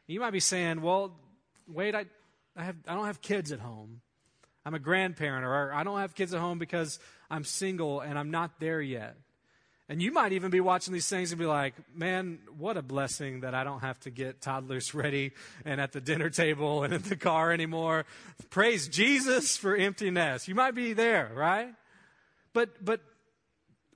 [0.08, 1.16] You might be saying, well,
[1.68, 2.06] wait, I,
[2.58, 4.02] I, have, I don't have kids at home.
[4.66, 7.00] I'm a grandparent, or I don't have kids at home because
[7.30, 9.16] I'm single and I'm not there yet.
[9.90, 13.40] And you might even be watching these things and be like, man, what a blessing
[13.40, 15.32] that I don't have to get toddlers ready
[15.66, 18.06] and at the dinner table and in the car anymore.
[18.52, 20.48] Praise Jesus for empty nest.
[20.48, 21.74] You might be there, right?
[22.54, 23.02] But, but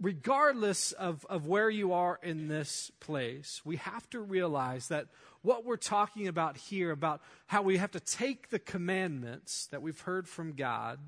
[0.01, 5.05] regardless of, of where you are in this place, we have to realize that
[5.43, 10.01] what we're talking about here, about how we have to take the commandments that we've
[10.01, 10.99] heard from God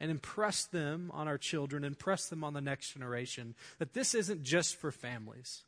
[0.00, 3.54] and impress them on our children, impress them on the next generation.
[3.78, 5.62] That this isn't just for families.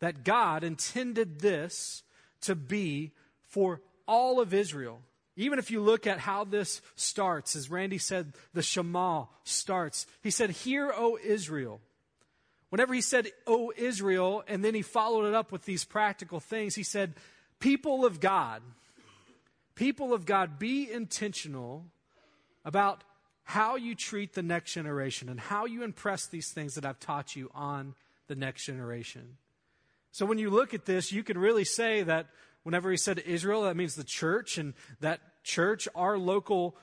[0.00, 2.02] That God intended this
[2.42, 5.00] to be for all of Israel.
[5.36, 10.06] Even if you look at how this starts, as Randy said, the Shema starts.
[10.22, 11.80] He said, Hear, O Israel.
[12.70, 16.74] Whenever he said, O Israel, and then he followed it up with these practical things,
[16.74, 17.14] he said,
[17.60, 18.62] People of God,
[19.74, 21.84] people of God, be intentional
[22.64, 23.04] about
[23.46, 27.36] how you treat the next generation and how you impress these things that I've taught
[27.36, 27.94] you on
[28.26, 29.36] the next generation.
[30.10, 32.26] So when you look at this, you can really say that
[32.64, 36.76] whenever he said Israel, that means the church, and that church, our local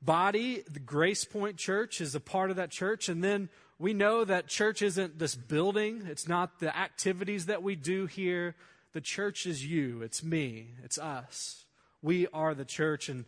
[0.00, 3.08] body, the Grace Point Church, is a part of that church.
[3.08, 7.74] And then we know that church isn't this building, it's not the activities that we
[7.74, 8.54] do here.
[8.92, 11.64] The church is you, it's me, it's us.
[12.00, 13.24] We are the church, and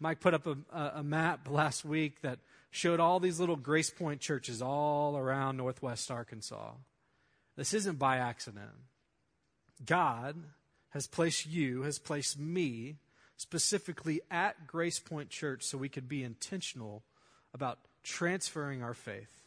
[0.00, 0.56] Mike put up a,
[0.96, 2.38] a, map last week that
[2.70, 6.72] showed all these little Grace Point churches all around Northwest Arkansas.
[7.56, 8.70] This isn't by accident.
[9.84, 10.36] God
[10.90, 12.96] has placed you, has placed me
[13.36, 17.02] specifically at Grace Point Church so we could be intentional
[17.52, 19.42] about transferring our faith.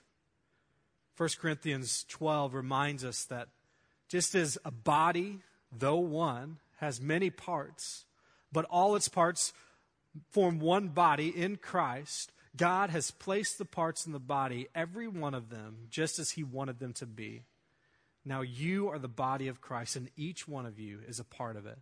[1.18, 3.50] 1 Corinthians 12 reminds us that
[4.10, 5.40] just as a body,
[5.72, 8.06] though one, has many parts,
[8.52, 9.54] but all its parts
[10.32, 15.34] form one body in Christ, God has placed the parts in the body, every one
[15.34, 17.43] of them, just as He wanted them to be.
[18.26, 21.56] Now you are the body of Christ, and each one of you is a part
[21.56, 21.80] of it.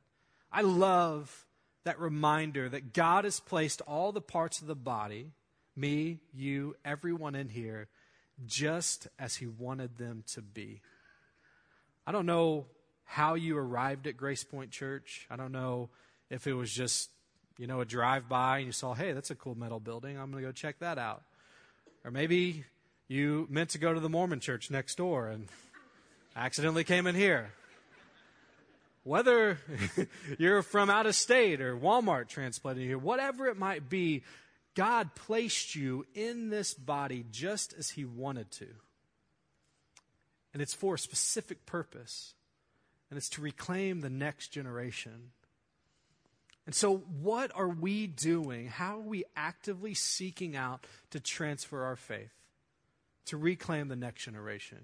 [0.51, 1.45] I love
[1.83, 5.31] that reminder that God has placed all the parts of the body,
[5.75, 7.87] me, you, everyone in here,
[8.45, 10.81] just as He wanted them to be.
[12.05, 12.67] I don't know
[13.05, 15.25] how you arrived at Grace Point Church.
[15.29, 15.89] I don't know
[16.29, 17.09] if it was just
[17.59, 20.17] you know, a drive by and you saw, hey, that's a cool metal building.
[20.17, 21.23] I'm going to go check that out.
[22.05, 22.63] Or maybe
[23.09, 25.49] you meant to go to the Mormon church next door and
[26.37, 27.51] accidentally came in here.
[29.03, 29.59] Whether
[30.39, 34.23] you're from out of state or Walmart transplanted here, whatever it might be,
[34.73, 38.67] God placed you in this body just as He wanted to.
[40.53, 42.33] And it's for a specific purpose,
[43.09, 45.31] and it's to reclaim the next generation.
[46.69, 48.67] And so, what are we doing?
[48.67, 52.29] How are we actively seeking out to transfer our faith,
[53.25, 54.77] to reclaim the next generation?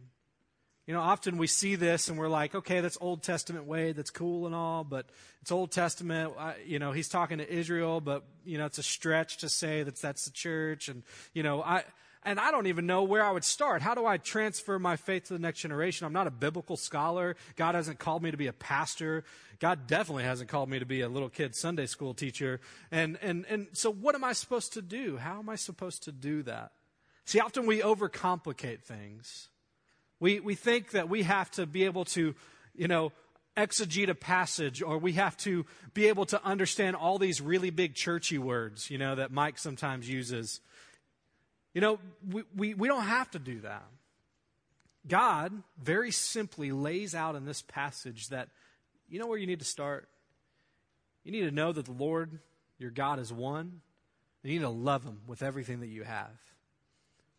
[0.87, 4.09] You know, often we see this and we're like, okay, that's Old Testament way, that's
[4.09, 5.05] cool and all, but
[5.43, 6.33] it's Old Testament.
[6.39, 9.83] I, you know, he's talking to Israel, but, you know, it's a stretch to say
[9.83, 10.89] that that's the church.
[10.89, 11.03] And,
[11.35, 11.83] you know, I,
[12.25, 13.81] and I don't even know where I would start.
[13.81, 16.05] How do I transfer my faith to the next generation?
[16.07, 17.35] I'm not a biblical scholar.
[17.55, 19.23] God hasn't called me to be a pastor.
[19.59, 22.59] God definitely hasn't called me to be a little kid Sunday school teacher.
[22.91, 25.17] And, and, and so what am I supposed to do?
[25.17, 26.71] How am I supposed to do that?
[27.25, 29.49] See, often we overcomplicate things.
[30.19, 32.35] We, we think that we have to be able to,
[32.73, 33.11] you know,
[33.57, 37.95] exegete a passage or we have to be able to understand all these really big
[37.95, 40.59] churchy words, you know, that Mike sometimes uses.
[41.75, 41.99] You know,
[42.31, 43.83] we, we, we don't have to do that.
[45.07, 48.47] God very simply lays out in this passage that
[49.09, 50.07] you know where you need to start?
[51.25, 52.39] You need to know that the Lord,
[52.79, 53.81] your God, is one.
[54.41, 56.31] You need to love him with everything that you have.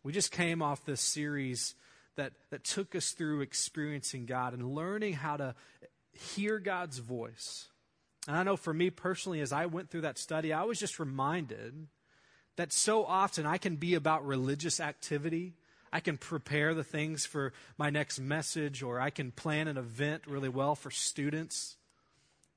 [0.03, 1.73] We just came off this series
[2.15, 5.55] that, that took us through experiencing God and learning how to
[6.11, 7.67] hear God's voice.
[8.27, 10.99] And I know for me personally, as I went through that study, I was just
[10.99, 11.87] reminded
[12.57, 15.53] that so often I can be about religious activity.
[15.91, 20.23] I can prepare the things for my next message, or I can plan an event
[20.27, 21.77] really well for students.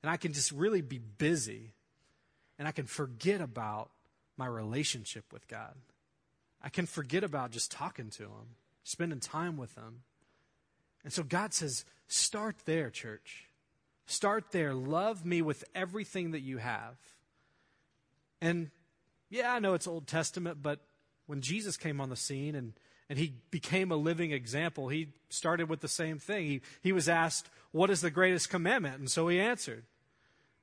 [0.03, 1.73] And I can just really be busy.
[2.59, 3.89] And I can forget about
[4.37, 5.75] my relationship with God.
[6.61, 10.01] I can forget about just talking to Him, spending time with Him.
[11.03, 13.45] And so God says, start there, church.
[14.05, 14.73] Start there.
[14.73, 16.97] Love me with everything that you have.
[18.41, 18.71] And
[19.31, 20.81] yeah, I know it's Old Testament, but
[21.25, 22.73] when Jesus came on the scene and,
[23.09, 26.45] and he became a living example, he started with the same thing.
[26.45, 28.99] He, he was asked, What is the greatest commandment?
[28.99, 29.85] And so he answered.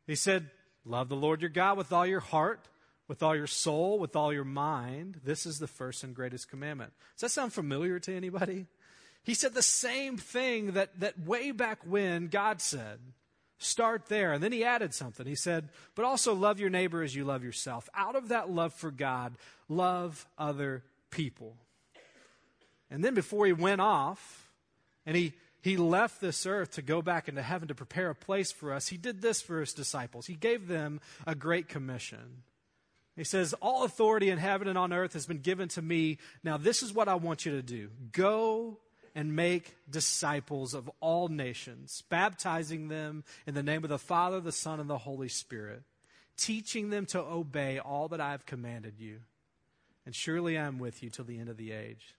[0.07, 0.51] He said,
[0.85, 2.69] Love the Lord your God with all your heart,
[3.09, 5.23] with all your soul, with all your mind.
[5.25, 6.93] This is the first and greatest commandment.
[7.15, 8.67] Does that sound familiar to anybody?
[9.23, 12.99] He said the same thing that, that way back when God said.
[13.59, 14.33] Start there.
[14.33, 15.27] And then he added something.
[15.27, 17.89] He said, but also love your neighbor as you love yourself.
[17.95, 19.35] Out of that love for God,
[19.69, 21.57] love other people.
[22.91, 24.49] And then before he went off
[25.05, 28.53] and he, he left this earth to go back into heaven to prepare a place
[28.53, 30.27] for us, he did this for his disciples.
[30.27, 32.45] He gave them a great commission.
[33.17, 36.19] He says, All authority in heaven and on earth has been given to me.
[36.45, 38.79] Now, this is what I want you to do go
[39.19, 44.53] and make disciples of all nations, baptizing them in the name of the Father, the
[44.53, 45.83] Son, and the Holy Spirit,
[46.37, 49.19] teaching them to obey all that I have commanded you.
[50.07, 52.15] And surely I am with you till the end of the age.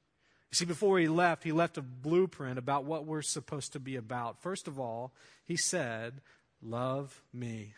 [0.52, 3.96] You see, before he left, he left a blueprint about what we're supposed to be
[3.96, 4.42] about.
[4.42, 5.14] First of all,
[5.46, 6.20] he said,
[6.62, 7.76] Love me.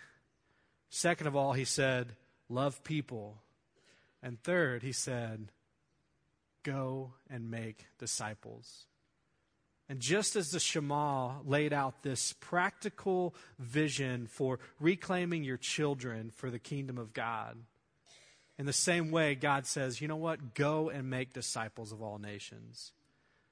[0.90, 2.14] Second of all, he said,
[2.50, 3.38] Love people.
[4.24, 5.52] And third, he said,
[6.64, 8.88] Go and make disciples.
[9.92, 16.50] And just as the Shema laid out this practical vision for reclaiming your children for
[16.50, 17.58] the kingdom of God,
[18.58, 20.56] in the same way, God says, you know what?
[20.56, 22.94] Go and make disciples of all nations.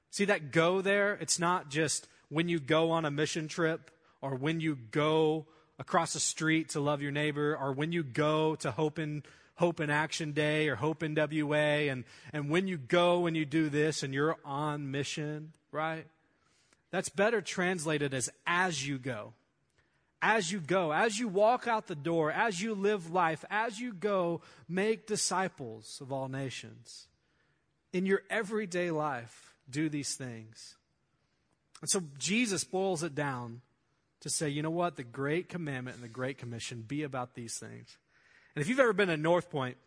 [0.08, 1.18] See that go there?
[1.20, 3.90] It's not just when you go on a mission trip
[4.22, 5.44] or when you go
[5.78, 9.24] across the street to love your neighbor or when you go to Hope in,
[9.56, 13.44] Hope in Action Day or Hope in WA and, and when you go and you
[13.44, 16.06] do this and you're on mission, right?
[16.90, 19.34] That's better translated as as you go.
[20.22, 23.94] As you go, as you walk out the door, as you live life, as you
[23.94, 27.06] go, make disciples of all nations.
[27.94, 30.76] In your everyday life, do these things.
[31.80, 33.62] And so Jesus boils it down
[34.20, 34.96] to say, you know what?
[34.96, 37.96] The great commandment and the great commission be about these things.
[38.54, 39.78] And if you've ever been to North Point,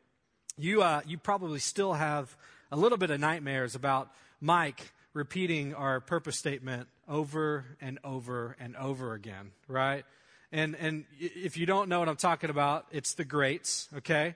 [0.58, 2.36] you, uh, you probably still have
[2.72, 4.12] a little bit of nightmares about
[4.42, 10.06] Mike repeating our purpose statement over and over and over again, right?
[10.52, 14.36] And, and if you don't know what I'm talking about, it's the greats, okay?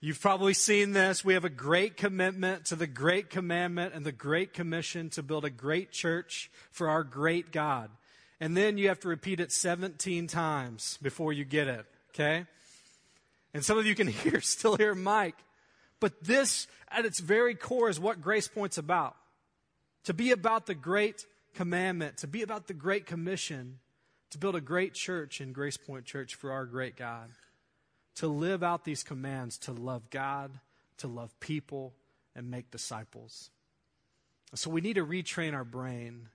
[0.00, 1.24] You've probably seen this.
[1.24, 5.44] We have a great commitment to the great commandment and the great commission to build
[5.44, 7.90] a great church for our great God.
[8.40, 12.46] And then you have to repeat it 17 times before you get it, okay?
[13.54, 15.36] And some of you can hear, still hear Mike.
[16.00, 19.14] But this, at its very core, is what Grace Point's about.
[20.04, 23.78] To be about the great commandment, to be about the Great Commission,
[24.30, 27.30] to build a great church in Grace Point Church for our great God,
[28.16, 30.50] to live out these commands, to love God,
[30.98, 31.92] to love people,
[32.34, 33.50] and make disciples.
[34.54, 36.28] So we need to retrain our brain.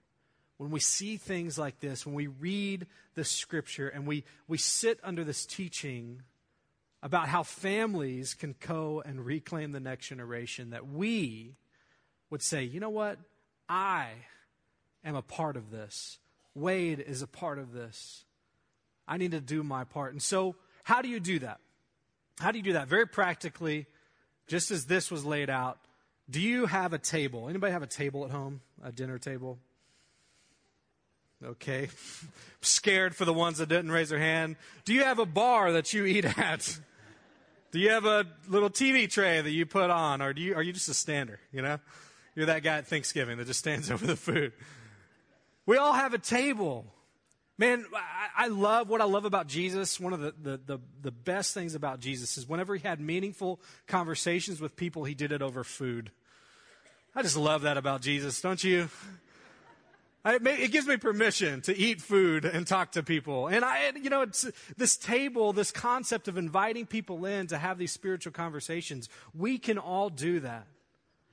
[0.57, 4.99] When we see things like this, when we read the scripture and we, we sit
[5.03, 6.22] under this teaching
[7.03, 11.55] about how families can co and reclaim the next generation, that we
[12.30, 13.20] would say, you know what?
[13.70, 14.09] I
[15.03, 16.20] am a part of this.
[16.55, 18.24] Wade is a part of this.
[19.07, 20.11] I need to do my part.
[20.11, 21.59] And so, how do you do that?
[22.39, 22.88] How do you do that?
[22.88, 23.86] Very practically,
[24.47, 25.80] just as this was laid out,
[26.30, 27.47] Do you have a table?
[27.47, 28.61] Anybody have a table at home?
[28.84, 29.59] A dinner table?
[31.43, 31.89] Okay.
[32.61, 34.57] Scared for the ones that didn't raise their hand.
[34.84, 36.80] Do you have a bar that you eat at?
[37.72, 40.63] Do you have a little TV tray that you put on, or do you, are
[40.63, 41.39] you just a stander?
[41.51, 41.80] You know,
[42.38, 44.54] you're that guy at Thanksgiving that just stands over the food.
[45.66, 46.86] We all have a table.
[47.58, 50.00] Man, I, I love what I love about Jesus.
[50.00, 53.60] One of the, the, the, the best things about Jesus is whenever he had meaningful
[53.88, 56.12] conversations with people, he did it over food.
[57.16, 58.88] I just love that about Jesus, don't you?
[60.24, 63.48] It gives me permission to eat food and talk to people.
[63.48, 67.80] And I, you know, it's this table, this concept of inviting people in to have
[67.80, 69.10] these spiritual conversations.
[69.34, 70.68] We can all do that.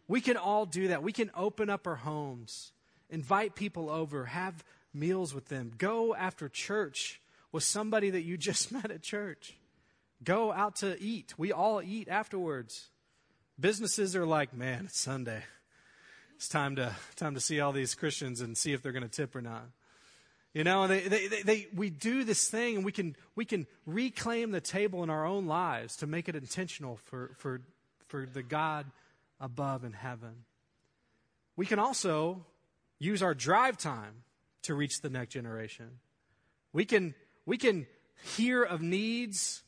[0.06, 1.02] We can all do that.
[1.02, 2.72] We can open up our homes,
[3.08, 7.20] invite people over, have meals with them, go after church
[7.52, 9.56] with somebody that you just met at church.
[10.22, 11.34] Go out to eat.
[11.36, 12.88] We all eat afterwards.
[13.58, 15.42] Businesses are like, man, it's Sunday
[16.36, 19.08] it's time to time to see all these Christians and see if they're going to
[19.08, 19.66] tip or not.
[20.52, 23.66] You know, they, they, they, they, we do this thing and we can, we can
[23.86, 27.60] reclaim the table in our own lives to make it intentional for, for,
[28.06, 28.86] for the God
[29.40, 30.44] above in heaven.
[31.56, 32.46] We can also
[32.98, 34.24] use our drive time
[34.62, 35.98] to reach the next generation.
[36.72, 37.14] We can,
[37.46, 37.86] we can
[38.36, 39.62] hear of needs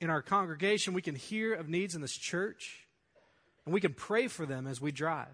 [0.00, 2.86] in our congregation, we can hear of needs in this church,
[3.64, 5.26] and we can pray for them as we drive.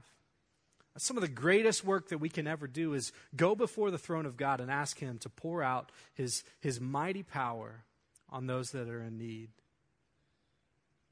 [0.96, 4.26] Some of the greatest work that we can ever do is go before the throne
[4.26, 7.84] of God and ask Him to pour out His, his mighty power
[8.30, 9.50] on those that are in need.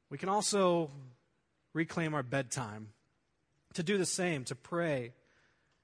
[0.09, 0.91] We can also
[1.75, 2.89] reclaim our bedtime
[3.75, 5.13] to do the same, to pray.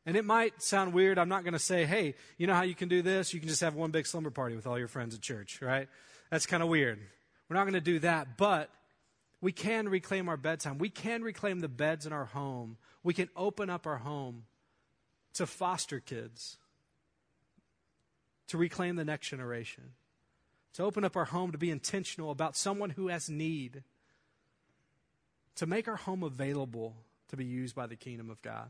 [0.06, 1.18] And it might sound weird.
[1.18, 3.34] I'm not going to say, hey, you know how you can do this?
[3.34, 5.88] You can just have one big slumber party with all your friends at church, right?
[6.30, 6.98] That's kind of weird.
[7.48, 8.36] We're not going to do that.
[8.36, 8.70] But
[9.40, 10.78] we can reclaim our bedtime.
[10.78, 12.76] We can reclaim the beds in our home.
[13.02, 14.44] We can open up our home
[15.34, 16.56] to foster kids,
[18.48, 19.92] to reclaim the next generation,
[20.74, 23.84] to open up our home to be intentional about someone who has need,
[25.58, 26.96] to make our home available
[27.28, 28.68] to be used by the kingdom of God.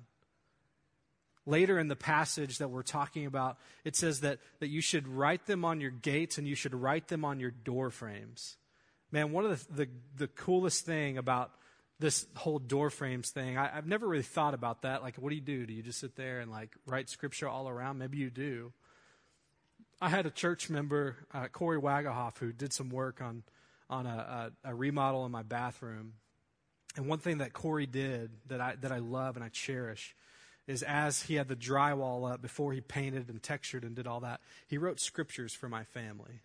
[1.47, 5.47] Later in the passage that we're talking about, it says that, that you should write
[5.47, 8.57] them on your gates and you should write them on your door frames.
[9.11, 11.53] Man, one of the, the, the coolest thing about
[12.01, 15.03] this whole door frames thing, I, have never really thought about that.
[15.03, 15.67] Like, what do you do?
[15.67, 17.99] Do you just sit there and like write scripture all around?
[17.99, 18.73] Maybe you do.
[20.01, 23.43] I had a church member, uh, Corey Wagahoff, who did some work on,
[23.91, 26.15] on a, a, a remodel in my bathroom.
[26.97, 30.17] And one thing that Corey did that I, that I love and I cherish
[30.67, 34.21] is as he had the drywall up before he painted and textured and did all
[34.21, 36.41] that, he wrote scriptures for my family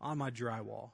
[0.00, 0.90] on my drywall.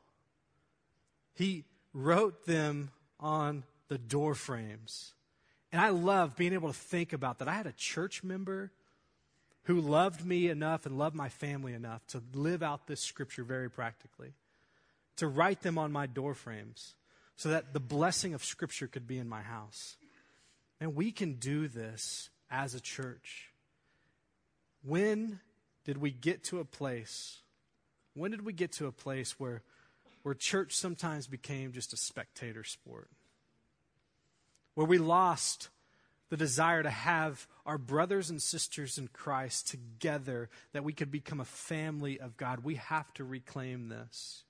[1.34, 5.14] He wrote them on the door frames.
[5.72, 7.48] And I love being able to think about that.
[7.48, 8.72] I had a church member
[9.64, 13.70] who loved me enough and loved my family enough to live out this scripture very
[13.70, 14.32] practically,
[15.16, 16.94] to write them on my door frames
[17.38, 19.96] so that the blessing of scripture could be in my house.
[20.80, 23.52] And we can do this as a church.
[24.82, 25.38] When
[25.84, 27.38] did we get to a place?
[28.14, 29.62] When did we get to a place where
[30.24, 33.08] where church sometimes became just a spectator sport,
[34.74, 35.68] where we lost
[36.28, 41.38] the desire to have our brothers and sisters in Christ together, that we could become
[41.38, 42.64] a family of God.
[42.64, 44.42] We have to reclaim this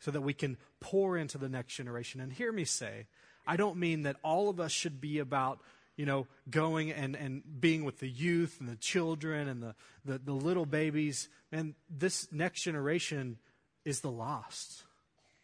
[0.00, 2.20] so that we can pour into the next generation.
[2.20, 3.06] And hear me say,
[3.46, 5.60] I don't mean that all of us should be about
[5.98, 9.74] you know, going and, and being with the youth and the children and the,
[10.04, 11.28] the, the little babies.
[11.50, 13.36] And this next generation
[13.84, 14.84] is the lost.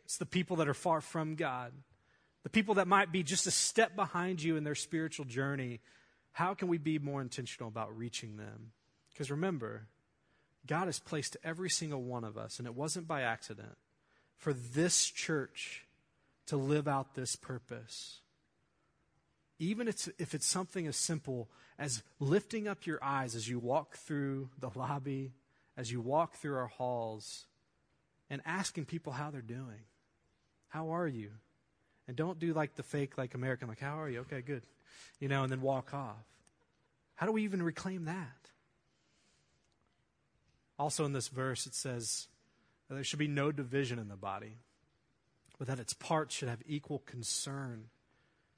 [0.04, 1.72] It's the people that are far from God,
[2.44, 5.80] the people that might be just a step behind you in their spiritual journey.
[6.30, 8.70] How can we be more intentional about reaching them?
[9.12, 9.88] Because remember,
[10.66, 13.76] God has placed every single one of us, and it wasn't by accident,
[14.36, 15.86] for this church
[16.46, 18.20] to live out this purpose.
[19.58, 24.50] Even if it's something as simple as lifting up your eyes as you walk through
[24.58, 25.32] the lobby,
[25.76, 27.46] as you walk through our halls,
[28.30, 29.84] and asking people how they're doing.
[30.68, 31.30] How are you?
[32.06, 34.20] And don't do like the fake, like American, like, how are you?
[34.20, 34.62] Okay, good.
[35.20, 36.26] You know, and then walk off.
[37.14, 38.50] How do we even reclaim that?
[40.78, 42.26] Also in this verse, it says
[42.94, 44.58] there should be no division in the body,
[45.58, 47.86] but that its parts should have equal concern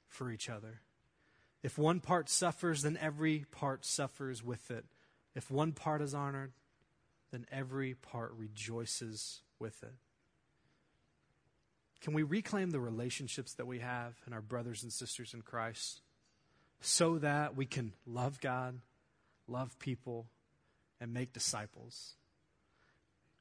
[0.07, 0.81] for each other.
[1.63, 4.85] If one part suffers, then every part suffers with it.
[5.35, 6.53] If one part is honored,
[7.31, 9.93] then every part rejoices with it.
[11.99, 16.01] Can we reclaim the relationships that we have and our brothers and sisters in Christ?
[16.81, 18.79] so that we can love God,
[19.47, 20.27] love people,
[20.99, 22.15] and make disciples.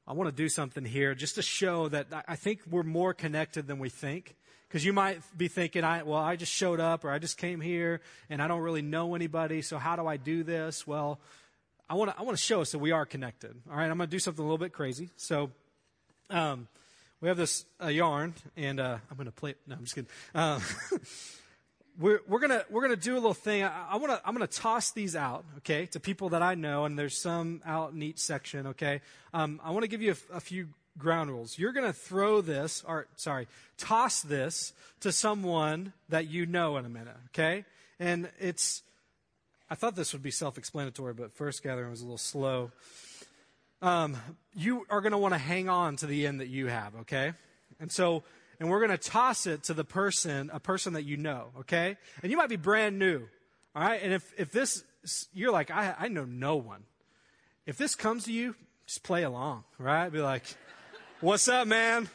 [0.06, 3.66] I want to do something here just to show that I think we're more connected
[3.66, 4.36] than we think.
[4.68, 7.60] Because you might be thinking, I, well, I just showed up or I just came
[7.60, 10.86] here and I don't really know anybody, so how do I do this?
[10.86, 11.20] Well,
[11.88, 13.54] I want to I want to show us that we are connected.
[13.70, 15.08] All right, I'm going to do something a little bit crazy.
[15.16, 15.50] So,
[16.30, 16.66] um,
[17.20, 19.54] we have this uh, yarn, and uh, I'm going to play.
[19.66, 20.10] No, I'm just kidding.
[20.34, 20.60] Uh,
[21.98, 23.62] we're we're gonna we're gonna do a little thing.
[23.62, 26.84] I, I want to I'm gonna toss these out, okay, to people that I know,
[26.84, 29.00] and there's some out in each section, okay.
[29.32, 30.68] Um, I want to give you a, a few
[30.98, 31.58] ground rules.
[31.58, 36.88] You're to throw this, or sorry, toss this to someone that you know in a
[36.88, 37.64] minute, okay?
[37.98, 38.82] And it's
[39.68, 42.70] I thought this would be self explanatory, but first gathering was a little slow.
[43.82, 44.16] Um,
[44.54, 47.32] you are to want to hang on to the end that you have, okay?
[47.78, 48.22] And so,
[48.58, 51.96] and we're going to toss it to the person, a person that you know, okay?
[52.22, 53.26] And you might be brand new,
[53.74, 54.00] all right?
[54.02, 54.82] And if, if this,
[55.32, 56.84] you're like, I, I know no one.
[57.66, 58.54] If this comes to you,
[58.86, 60.08] just play along, right?
[60.08, 60.44] Be like,
[61.20, 62.08] what's up, man?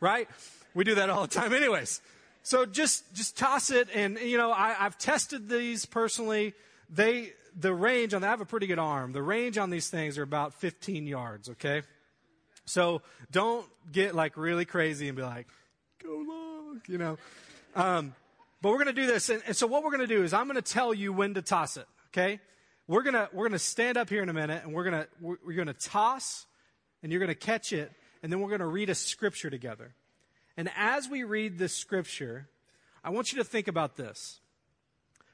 [0.00, 0.28] Right?
[0.74, 2.00] We do that all the time, anyways.
[2.42, 6.54] So just just toss it, and you know I, I've tested these personally.
[6.88, 9.12] They the range on I have a pretty good arm.
[9.12, 11.50] The range on these things are about 15 yards.
[11.50, 11.82] Okay,
[12.64, 15.46] so don't get like really crazy and be like,
[16.02, 17.18] go long, you know.
[17.74, 18.14] Um,
[18.62, 20.32] but we're going to do this, and, and so what we're going to do is
[20.32, 21.86] I'm going to tell you when to toss it.
[22.08, 22.40] Okay,
[22.90, 25.56] we're gonna we're gonna stand up here in a minute, and we're gonna we're, we're
[25.56, 26.46] gonna toss,
[27.04, 29.94] and you're gonna catch it, and then we're gonna read a scripture together.
[30.56, 32.48] And as we read this scripture,
[33.04, 34.40] I want you to think about this.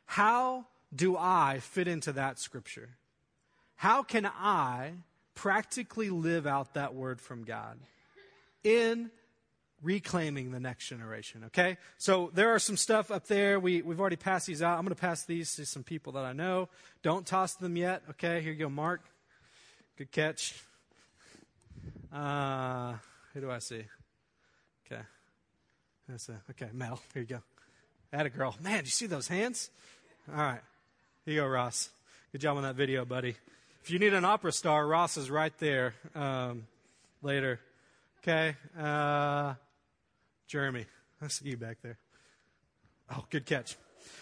[0.05, 2.91] How do I fit into that scripture?
[3.77, 4.93] How can I
[5.37, 7.78] practically live out that word from God
[8.64, 9.11] in
[9.82, 11.45] reclaiming the next generation?
[11.47, 11.76] Okay?
[11.99, 13.61] So there are some stuff up there.
[13.61, 14.78] We, we've already passed these out.
[14.78, 16.68] I'm going to pass these to some people that I know.
[17.03, 18.03] Don't toss them yet.
[18.11, 18.41] Okay?
[18.41, 19.03] Here you go, Mark.
[19.97, 20.61] Good catch.
[22.12, 22.95] Uh,
[23.32, 23.84] who do I see?
[24.87, 25.03] Okay.
[26.09, 27.01] That's a, okay, Mel.
[27.12, 27.43] Here you go.
[28.12, 28.57] Add a girl.
[28.62, 29.70] Man, you see those hands?
[30.30, 30.61] All right.
[31.24, 31.91] Here you go, Ross.
[32.32, 33.37] Good job on that video, buddy.
[33.87, 36.66] If you need an opera star, Ross is right there um,
[37.22, 37.61] later.
[38.18, 38.57] Okay.
[38.76, 39.55] Uh,
[40.49, 40.87] Jeremy.
[41.22, 41.97] I see you back there.
[43.12, 43.76] Oh, good catch.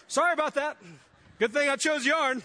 [0.07, 0.77] Sorry about that.
[1.39, 2.43] Good thing I chose yarn.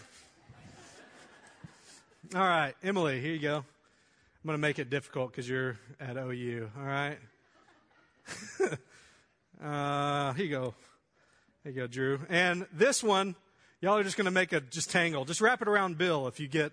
[2.35, 3.57] All right, Emily, here you go.
[3.57, 6.71] I'm going to make it difficult because you're at OU.
[6.75, 7.19] All right.
[9.63, 10.75] Uh, here you go.
[11.65, 12.21] There you go, Drew.
[12.31, 13.35] And this one,
[13.83, 15.27] y'all are just going to make a just tangle.
[15.27, 16.73] Just wrap it around Bill if you get,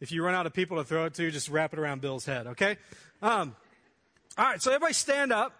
[0.00, 2.24] if you run out of people to throw it to, just wrap it around Bill's
[2.24, 2.76] head, okay?
[3.22, 3.54] Um,
[4.38, 5.54] all right, so everybody stand up.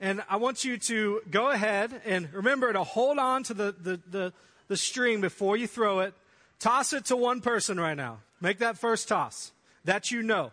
[0.00, 4.00] And I want you to go ahead and remember to hold on to the, the,
[4.10, 4.32] the,
[4.68, 6.14] the string before you throw it.
[6.58, 8.18] Toss it to one person right now.
[8.40, 9.52] Make that first toss.
[9.84, 10.50] That you know.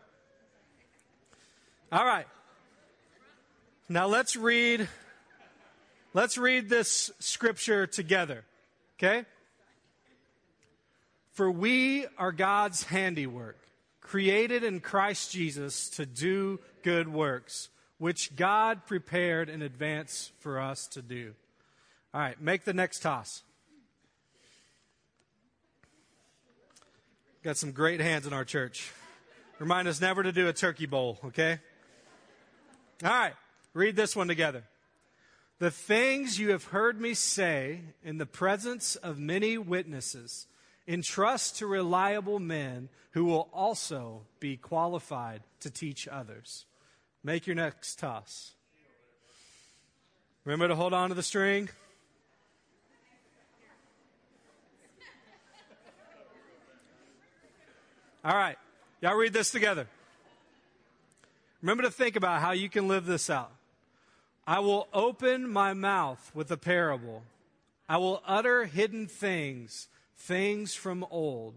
[1.92, 2.28] All right.
[3.90, 4.88] Now let's read
[6.14, 8.46] let's read this scripture together.
[8.98, 9.26] Okay?
[11.32, 13.58] For we are God's handiwork,
[14.02, 20.88] created in Christ Jesus to do good works, which God prepared in advance for us
[20.88, 21.34] to do.
[22.14, 23.44] All right, make the next toss.
[27.44, 28.92] Got some great hands in our church.
[29.58, 31.60] Remind us never to do a turkey bowl, okay?
[33.04, 33.34] All right.
[33.74, 34.64] Read this one together.
[35.60, 40.48] The things you have heard me say in the presence of many witnesses,
[40.92, 46.66] entrust to reliable men who will also be qualified to teach others.
[47.24, 48.54] Make your next toss.
[50.44, 51.70] Remember to hold on to the string.
[58.24, 58.58] All right.
[59.02, 59.88] Y'all read this together.
[61.62, 63.52] Remember to think about how you can live this out.
[64.46, 67.24] I will open my mouth with a parable.
[67.88, 69.88] I will utter hidden things,
[70.22, 71.56] things from old,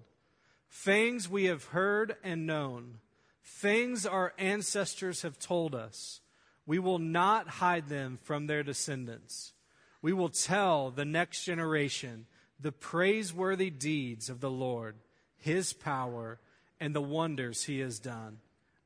[0.70, 2.98] things we have heard and known,
[3.42, 6.20] things our ancestors have told us.
[6.66, 9.52] We will not hide them from their descendants.
[10.00, 12.26] We will tell the next generation
[12.58, 14.96] the praiseworthy deeds of the Lord,
[15.36, 16.40] his power,
[16.80, 18.38] and the wonders he has done.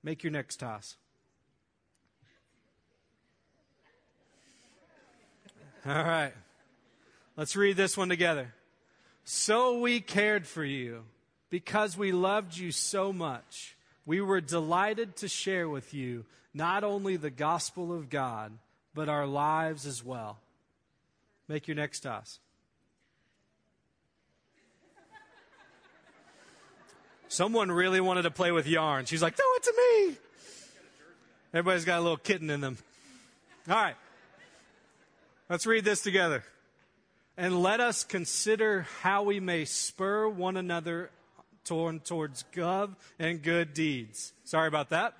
[0.03, 0.97] Make your next toss.
[5.87, 6.33] All right.
[7.37, 8.53] Let's read this one together.
[9.31, 11.05] So we cared for you
[11.51, 13.77] because we loved you so much.
[14.07, 16.25] We were delighted to share with you
[16.55, 18.53] not only the gospel of God,
[18.95, 20.39] but our lives as well.
[21.47, 22.39] Make your next toss.
[27.29, 29.05] Someone really wanted to play with yarn.
[29.05, 30.17] She's like, throw it to me.
[31.53, 32.79] Everybody's got a little kitten in them.
[33.69, 33.97] All right.
[35.51, 36.43] Let's read this together.
[37.39, 41.11] And let us consider how we may spur one another
[41.65, 44.33] toward, towards love and good deeds.
[44.43, 45.15] Sorry about that.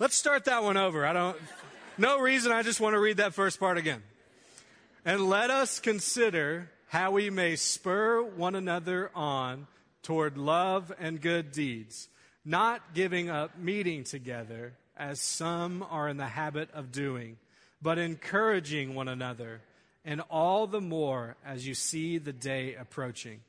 [0.00, 1.06] Let's start that one over.
[1.06, 1.36] I don't,
[1.96, 2.50] no reason.
[2.50, 4.02] I just want to read that first part again.
[5.04, 9.68] And let us consider how we may spur one another on
[10.02, 12.08] toward love and good deeds,
[12.44, 17.36] not giving up meeting together as some are in the habit of doing,
[17.80, 19.60] but encouraging one another,
[20.04, 23.40] and all the more as you see the day approaching.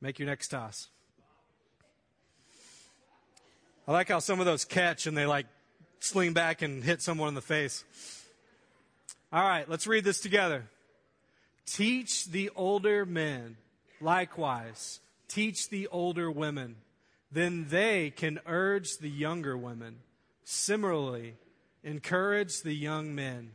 [0.00, 0.88] Make your next toss.
[3.88, 5.46] I like how some of those catch and they like
[6.00, 7.84] sling back and hit someone in the face.
[9.32, 10.64] All right, let's read this together.
[11.66, 13.56] Teach the older men,
[14.00, 16.76] likewise, teach the older women.
[17.32, 19.96] Then they can urge the younger women.
[20.44, 21.34] Similarly,
[21.82, 23.50] encourage the young men.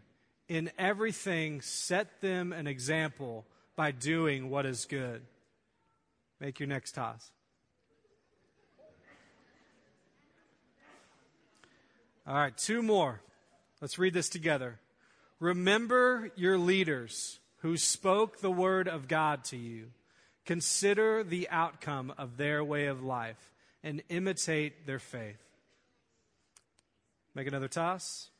[0.51, 3.45] In everything, set them an example
[3.77, 5.21] by doing what is good.
[6.41, 7.31] Make your next toss.
[12.27, 13.21] All right, two more.
[13.79, 14.81] Let's read this together.
[15.39, 19.91] Remember your leaders who spoke the word of God to you.
[20.45, 23.53] Consider the outcome of their way of life
[23.85, 25.41] and imitate their faith.
[27.33, 28.31] Make another toss.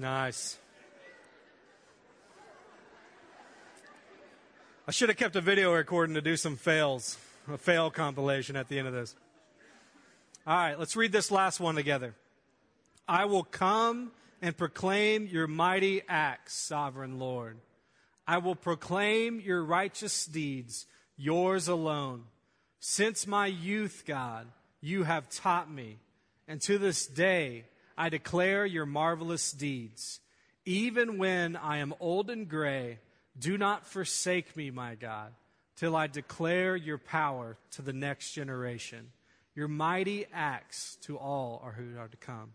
[0.00, 0.56] Nice.
[4.88, 7.18] I should have kept a video recording to do some fails,
[7.52, 9.14] a fail compilation at the end of this.
[10.46, 12.14] All right, let's read this last one together.
[13.06, 17.58] I will come and proclaim your mighty acts, sovereign Lord.
[18.26, 20.86] I will proclaim your righteous deeds,
[21.18, 22.22] yours alone.
[22.78, 24.46] Since my youth, God,
[24.80, 25.98] you have taught me,
[26.48, 27.66] and to this day
[28.00, 30.20] I declare your marvelous deeds.
[30.64, 32.98] Even when I am old and gray,
[33.38, 35.34] do not forsake me, my God,
[35.76, 39.12] till I declare your power to the next generation,
[39.54, 42.54] your mighty acts to all who are to come.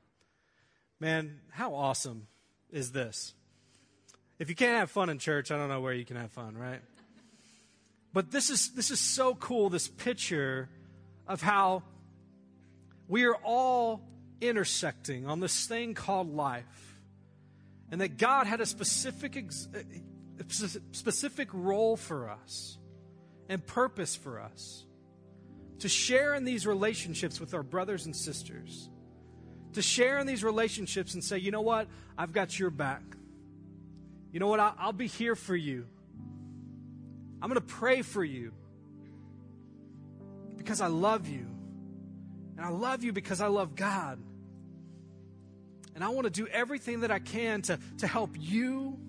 [0.99, 2.25] Man, how awesome
[2.71, 3.35] is this?
[4.39, 6.57] If you can't have fun in church, I don't know where you can have fun,
[6.57, 6.81] right?
[8.13, 10.69] But this is this is so cool this picture
[11.27, 11.83] of how
[13.07, 14.01] we are all
[14.41, 16.99] intersecting on this thing called life.
[17.91, 19.39] And that God had a specific a
[19.77, 22.77] eh, specific role for us
[23.47, 24.85] and purpose for us
[25.79, 28.89] to share in these relationships with our brothers and sisters
[29.75, 31.87] to share in these relationships and say, you know what?
[32.17, 33.03] I've got your back.
[34.31, 34.59] You know what?
[34.59, 35.85] I'll, I'll be here for you.
[37.41, 38.53] I'm going to pray for you
[40.57, 41.45] because I love you.
[42.57, 44.19] And I love you because I love God.
[45.93, 48.99] And I want to do everything that I can to, to help you,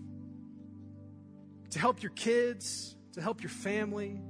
[1.71, 4.21] to help your kids, to help your family,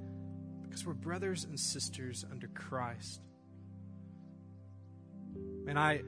[0.62, 3.20] because we're brothers and sisters under Christ.
[5.66, 6.02] And I,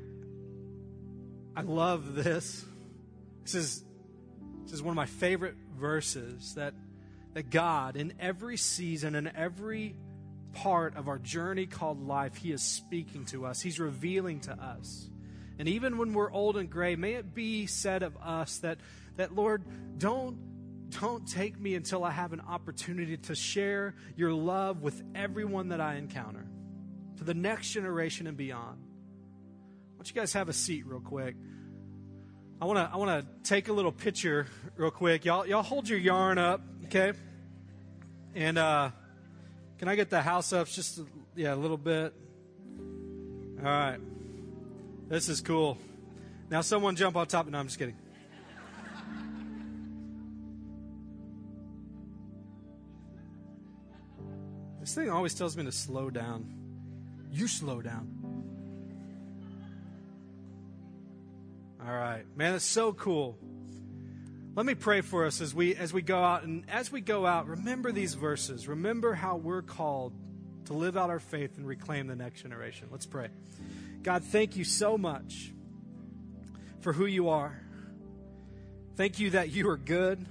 [1.57, 2.65] I love this.
[3.43, 3.85] This is,
[4.65, 6.75] this is one of my favorite verses that,
[7.35, 9.97] that God, in every season, in every
[10.53, 13.61] part of our journey called life, He is speaking to us.
[13.61, 15.09] He's revealing to us.
[15.59, 18.79] And even when we're old and gray, may it be said of us that,
[19.17, 19.65] that Lord,
[19.99, 20.39] don't,
[20.91, 25.81] don't take me until I have an opportunity to share your love with everyone that
[25.81, 26.47] I encounter,
[27.17, 28.79] to the next generation and beyond.
[28.79, 31.35] Why don't you guys have a seat real quick?
[32.61, 34.47] I want to I want to take a little picture
[34.77, 35.25] real quick.
[35.25, 37.13] Y'all y'all hold your yarn up, okay?
[38.35, 38.91] And uh,
[39.79, 42.13] can I get the house up just a, yeah a little bit?
[43.59, 43.99] All right,
[45.09, 45.79] this is cool.
[46.51, 47.47] Now someone jump on top.
[47.47, 47.97] No, I'm just kidding.
[54.81, 56.47] This thing always tells me to slow down.
[57.31, 58.09] You slow down.
[61.79, 62.25] All right.
[62.37, 63.39] Man, it's so cool.
[64.59, 67.25] Let me pray for us as we as we go out and as we go
[67.25, 68.67] out, remember these verses.
[68.67, 70.13] Remember how we're called
[70.65, 72.89] to live out our faith and reclaim the next generation.
[72.91, 73.29] Let's pray.
[74.03, 75.53] God, thank you so much
[76.81, 77.57] for who you are.
[78.97, 80.27] Thank you that you are good.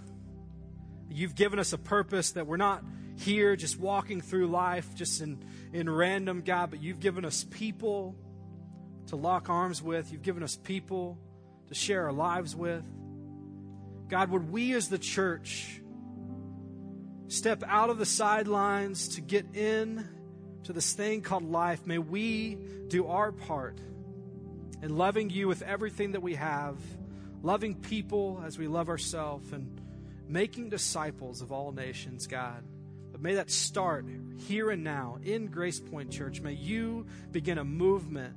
[1.09, 2.83] You've given us a purpose that we're not
[3.15, 8.13] here just walking through life just in, in random, God, but you've given us people
[9.05, 10.11] to lock arms with.
[10.11, 11.17] You've given us people
[11.69, 12.83] to share our lives with.
[14.09, 15.81] God, would we as the church
[17.27, 20.07] step out of the sidelines to get in
[20.63, 21.85] to this thing called life?
[21.85, 23.79] May we do our part
[24.81, 26.77] in loving you with everything that we have,
[27.41, 29.81] loving people as we love ourselves, and
[30.27, 32.63] making disciples of all nations, God.
[33.11, 34.05] But may that start
[34.37, 36.39] here and now in Grace Point Church.
[36.39, 38.35] May you begin a movement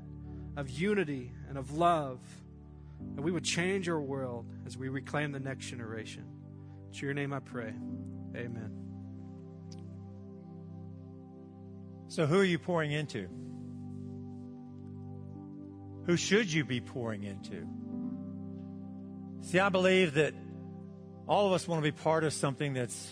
[0.56, 2.18] of unity and of love.
[3.16, 6.24] And we would change our world as we reclaim the next generation.
[6.94, 7.72] To your name I pray.
[8.36, 8.70] Amen.
[12.08, 13.28] So, who are you pouring into?
[16.06, 17.66] Who should you be pouring into?
[19.42, 20.34] See, I believe that
[21.28, 23.08] all of us want to be part of something that's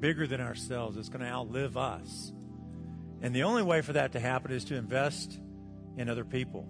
[0.00, 2.32] bigger than ourselves, that's going to outlive us.
[3.20, 5.38] And the only way for that to happen is to invest
[5.96, 6.68] in other people.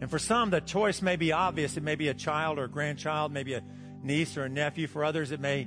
[0.00, 1.76] And for some, the choice may be obvious.
[1.76, 3.62] It may be a child or a grandchild, maybe a
[4.02, 4.86] niece or a nephew.
[4.86, 5.66] For others, it may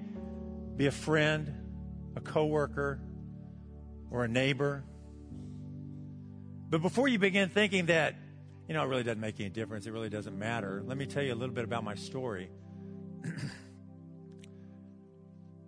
[0.75, 1.53] be a friend,
[2.15, 2.99] a coworker,
[4.11, 4.83] or a neighbor.
[6.69, 8.15] But before you begin thinking that,
[8.67, 11.23] you know, it really doesn't make any difference, it really doesn't matter, let me tell
[11.23, 12.49] you a little bit about my story.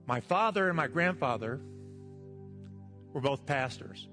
[0.05, 1.59] my father and my grandfather
[3.11, 4.07] were both pastors.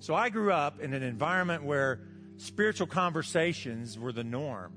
[0.00, 2.00] So I grew up in an environment where
[2.36, 4.72] spiritual conversations were the norm.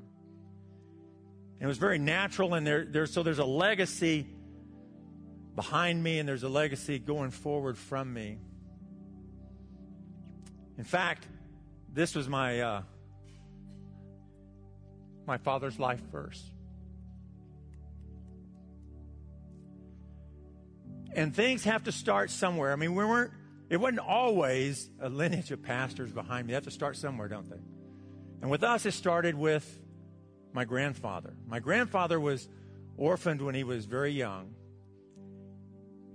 [1.59, 4.27] And it was very natural, and there, there, so there's a legacy
[5.55, 8.37] behind me, and there's a legacy going forward from me.
[10.77, 11.27] In fact,
[11.93, 12.81] this was my uh,
[15.27, 16.51] my father's life verse.
[21.13, 22.71] And things have to start somewhere.
[22.71, 23.33] I mean, we weren't
[23.69, 26.51] it wasn't always a lineage of pastors behind me.
[26.51, 27.61] They have to start somewhere, don't they?
[28.41, 29.79] And with us, it started with
[30.53, 31.33] my grandfather.
[31.47, 32.49] My grandfather was
[32.97, 34.55] orphaned when he was very young.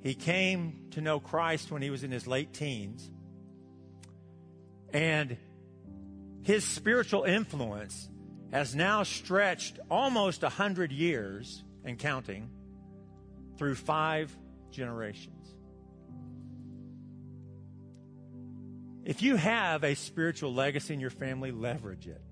[0.02, 3.10] He came to know Christ when he was in his late teens.
[4.92, 5.36] And
[6.42, 8.08] his spiritual influence
[8.52, 12.50] has now stretched almost a hundred years and counting
[13.56, 14.36] through five
[14.70, 15.43] generations.
[19.04, 22.22] If you have a spiritual legacy in your family, leverage it.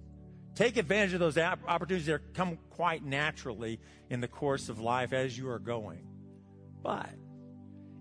[0.54, 5.36] Take advantage of those opportunities that come quite naturally in the course of life as
[5.36, 6.06] you are going.
[6.82, 7.10] But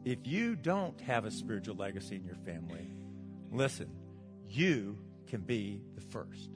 [0.05, 2.89] if you don't have a spiritual legacy in your family,
[3.51, 3.89] listen,
[4.47, 4.97] you
[5.28, 6.49] can be the first.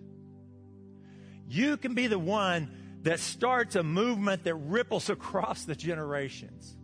[1.47, 2.71] You can be the one
[3.03, 6.75] that starts a movement that ripples across the generations.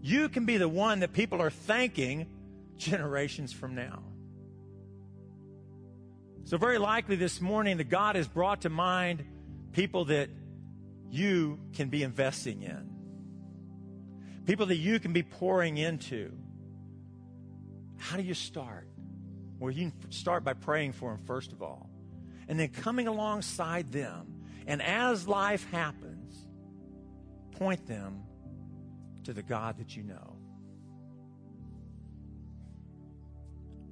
[0.00, 2.26] You can be the one that people are thanking
[2.80, 4.02] generations from now.
[6.44, 9.24] So, very likely this morning, that God has brought to mind
[9.72, 10.30] people that
[11.08, 16.32] you can be investing in, people that you can be pouring into.
[17.98, 18.88] How do you start?
[19.58, 21.90] Well, you can start by praying for them, first of all,
[22.48, 24.34] and then coming alongside them.
[24.66, 26.46] And as life happens,
[27.58, 28.22] point them
[29.24, 30.29] to the God that you know.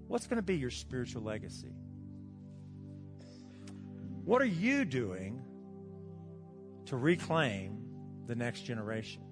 [0.09, 1.75] What's going to be your spiritual legacy?
[4.25, 5.43] What are you doing
[6.87, 7.79] to reclaim
[8.27, 9.23] the next generation?